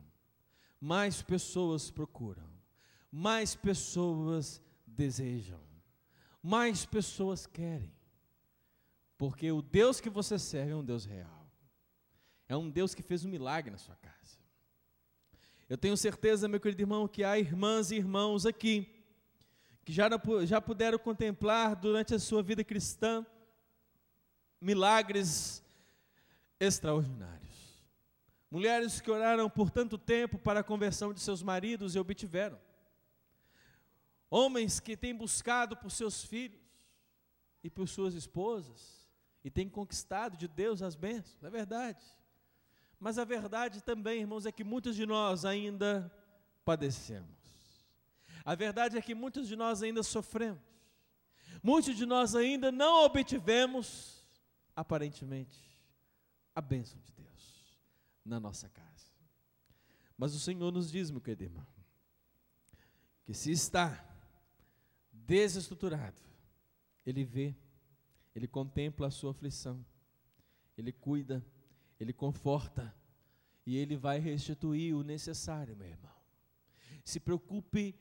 mais 0.80 1.20
pessoas 1.20 1.90
procuram, 1.90 2.48
mais 3.10 3.56
pessoas 3.56 4.62
desejam, 4.86 5.60
mais 6.40 6.86
pessoas 6.86 7.44
querem. 7.44 7.92
Porque 9.18 9.50
o 9.50 9.60
Deus 9.60 10.00
que 10.00 10.08
você 10.08 10.38
serve 10.38 10.70
é 10.70 10.76
um 10.76 10.84
Deus 10.84 11.04
real. 11.04 11.50
É 12.46 12.56
um 12.56 12.70
Deus 12.70 12.94
que 12.94 13.02
fez 13.02 13.24
um 13.24 13.28
milagre 13.28 13.72
na 13.72 13.78
sua 13.78 13.96
casa. 13.96 14.13
Eu 15.68 15.78
tenho 15.78 15.96
certeza, 15.96 16.46
meu 16.46 16.60
querido 16.60 16.82
irmão, 16.82 17.08
que 17.08 17.24
há 17.24 17.38
irmãs 17.38 17.90
e 17.90 17.96
irmãos 17.96 18.44
aqui 18.44 18.94
que 19.84 19.92
já, 19.92 20.08
já 20.44 20.60
puderam 20.60 20.98
contemplar 20.98 21.76
durante 21.76 22.14
a 22.14 22.18
sua 22.18 22.42
vida 22.42 22.64
cristã 22.64 23.24
milagres 24.60 25.62
extraordinários. 26.58 27.84
Mulheres 28.50 29.00
que 29.00 29.10
oraram 29.10 29.50
por 29.50 29.70
tanto 29.70 29.98
tempo 29.98 30.38
para 30.38 30.60
a 30.60 30.64
conversão 30.64 31.12
de 31.12 31.20
seus 31.20 31.42
maridos 31.42 31.94
e 31.94 31.98
obtiveram. 31.98 32.58
Homens 34.30 34.80
que 34.80 34.96
têm 34.96 35.14
buscado 35.14 35.76
por 35.76 35.90
seus 35.90 36.24
filhos 36.24 36.60
e 37.62 37.68
por 37.68 37.88
suas 37.88 38.14
esposas 38.14 39.06
e 39.42 39.50
têm 39.50 39.68
conquistado 39.68 40.36
de 40.36 40.48
Deus 40.48 40.82
as 40.82 40.94
bênçãos, 40.94 41.42
é 41.42 41.50
verdade. 41.50 42.02
Mas 43.04 43.18
a 43.18 43.24
verdade 43.26 43.82
também, 43.82 44.22
irmãos, 44.22 44.46
é 44.46 44.50
que 44.50 44.64
muitos 44.64 44.96
de 44.96 45.04
nós 45.04 45.44
ainda 45.44 46.10
padecemos. 46.64 47.28
A 48.42 48.54
verdade 48.54 48.96
é 48.96 49.02
que 49.02 49.14
muitos 49.14 49.46
de 49.46 49.54
nós 49.54 49.82
ainda 49.82 50.02
sofremos. 50.02 50.62
Muitos 51.62 51.98
de 51.98 52.06
nós 52.06 52.34
ainda 52.34 52.72
não 52.72 53.04
obtivemos, 53.04 54.26
aparentemente, 54.74 55.62
a 56.54 56.62
bênção 56.62 56.98
de 56.98 57.12
Deus 57.12 57.78
na 58.24 58.40
nossa 58.40 58.70
casa. 58.70 59.12
Mas 60.16 60.34
o 60.34 60.40
Senhor 60.40 60.72
nos 60.72 60.90
diz, 60.90 61.10
meu 61.10 61.20
querido 61.20 61.44
irmão, 61.44 61.66
que 63.22 63.34
se 63.34 63.50
está 63.50 64.02
desestruturado, 65.12 66.22
Ele 67.04 67.22
vê, 67.22 67.54
Ele 68.34 68.48
contempla 68.48 69.08
a 69.08 69.10
sua 69.10 69.32
aflição, 69.32 69.84
Ele 70.74 70.90
cuida 70.90 71.44
ele 72.04 72.12
conforta 72.12 72.94
e 73.66 73.76
Ele 73.76 73.96
vai 73.96 74.18
restituir 74.18 74.94
o 74.94 75.02
necessário, 75.02 75.76
meu 75.76 75.88
irmão. 75.88 76.12
Se 77.04 77.18
preocupe 77.18 77.94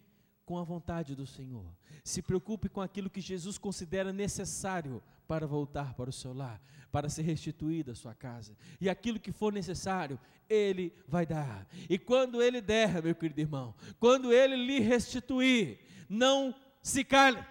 com 0.45 0.57
a 0.57 0.63
vontade 0.63 1.15
do 1.15 1.25
Senhor. 1.25 1.65
Se 2.03 2.21
preocupe 2.21 2.67
com 2.67 2.81
aquilo 2.81 3.09
que 3.09 3.21
Jesus 3.21 3.57
considera 3.57 4.11
necessário 4.11 5.01
para 5.25 5.47
voltar 5.47 5.93
para 5.93 6.09
o 6.09 6.13
seu 6.13 6.33
lar, 6.33 6.61
para 6.91 7.09
ser 7.09 7.21
restituída 7.21 7.93
a 7.93 7.95
sua 7.95 8.13
casa. 8.13 8.57
E 8.79 8.89
aquilo 8.89 9.19
que 9.19 9.31
for 9.31 9.53
necessário, 9.53 10.19
Ele 10.49 10.93
vai 11.07 11.25
dar. 11.25 11.65
E 11.89 11.97
quando 11.97 12.41
Ele 12.41 12.59
der, 12.59 13.01
meu 13.01 13.15
querido 13.15 13.39
irmão, 13.39 13.73
quando 13.99 14.33
Ele 14.33 14.57
lhe 14.57 14.79
restituir, 14.81 15.79
não 16.09 16.53
se 16.81 17.05
cale. 17.05 17.43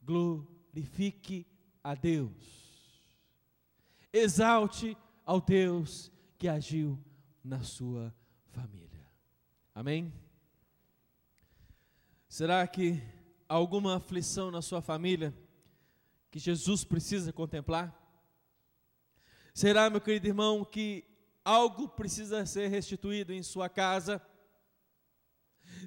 Glorifique 0.00 1.44
a 1.82 1.96
Deus 1.96 2.69
exalte 4.12 4.96
ao 5.24 5.40
Deus 5.40 6.10
que 6.38 6.48
agiu 6.48 6.98
na 7.42 7.62
sua 7.62 8.14
família. 8.50 9.06
Amém? 9.74 10.12
Será 12.28 12.66
que 12.66 13.02
há 13.48 13.54
alguma 13.54 13.96
aflição 13.96 14.50
na 14.50 14.62
sua 14.62 14.80
família 14.80 15.34
que 16.30 16.38
Jesus 16.38 16.84
precisa 16.84 17.32
contemplar? 17.32 17.96
Será, 19.52 19.90
meu 19.90 20.00
querido 20.00 20.28
irmão, 20.28 20.64
que 20.64 21.04
algo 21.44 21.88
precisa 21.88 22.46
ser 22.46 22.68
restituído 22.68 23.32
em 23.32 23.42
sua 23.42 23.68
casa? 23.68 24.22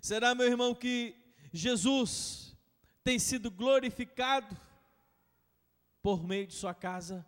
Será, 0.01 0.35
meu 0.35 0.45
irmão, 0.47 0.75
que 0.75 1.15
Jesus 1.51 2.55
tem 3.03 3.19
sido 3.19 3.49
glorificado 3.49 4.59
por 6.01 6.23
meio 6.23 6.47
de 6.47 6.53
sua 6.53 6.73
casa? 6.73 7.25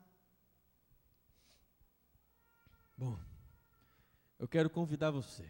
Bom, 2.98 3.20
eu 4.40 4.48
quero 4.48 4.70
convidar 4.70 5.12
você 5.12 5.50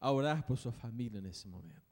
a 0.00 0.12
orar 0.12 0.42
por 0.46 0.58
sua 0.58 0.72
família 0.72 1.20
nesse 1.20 1.48
momento. 1.48 1.85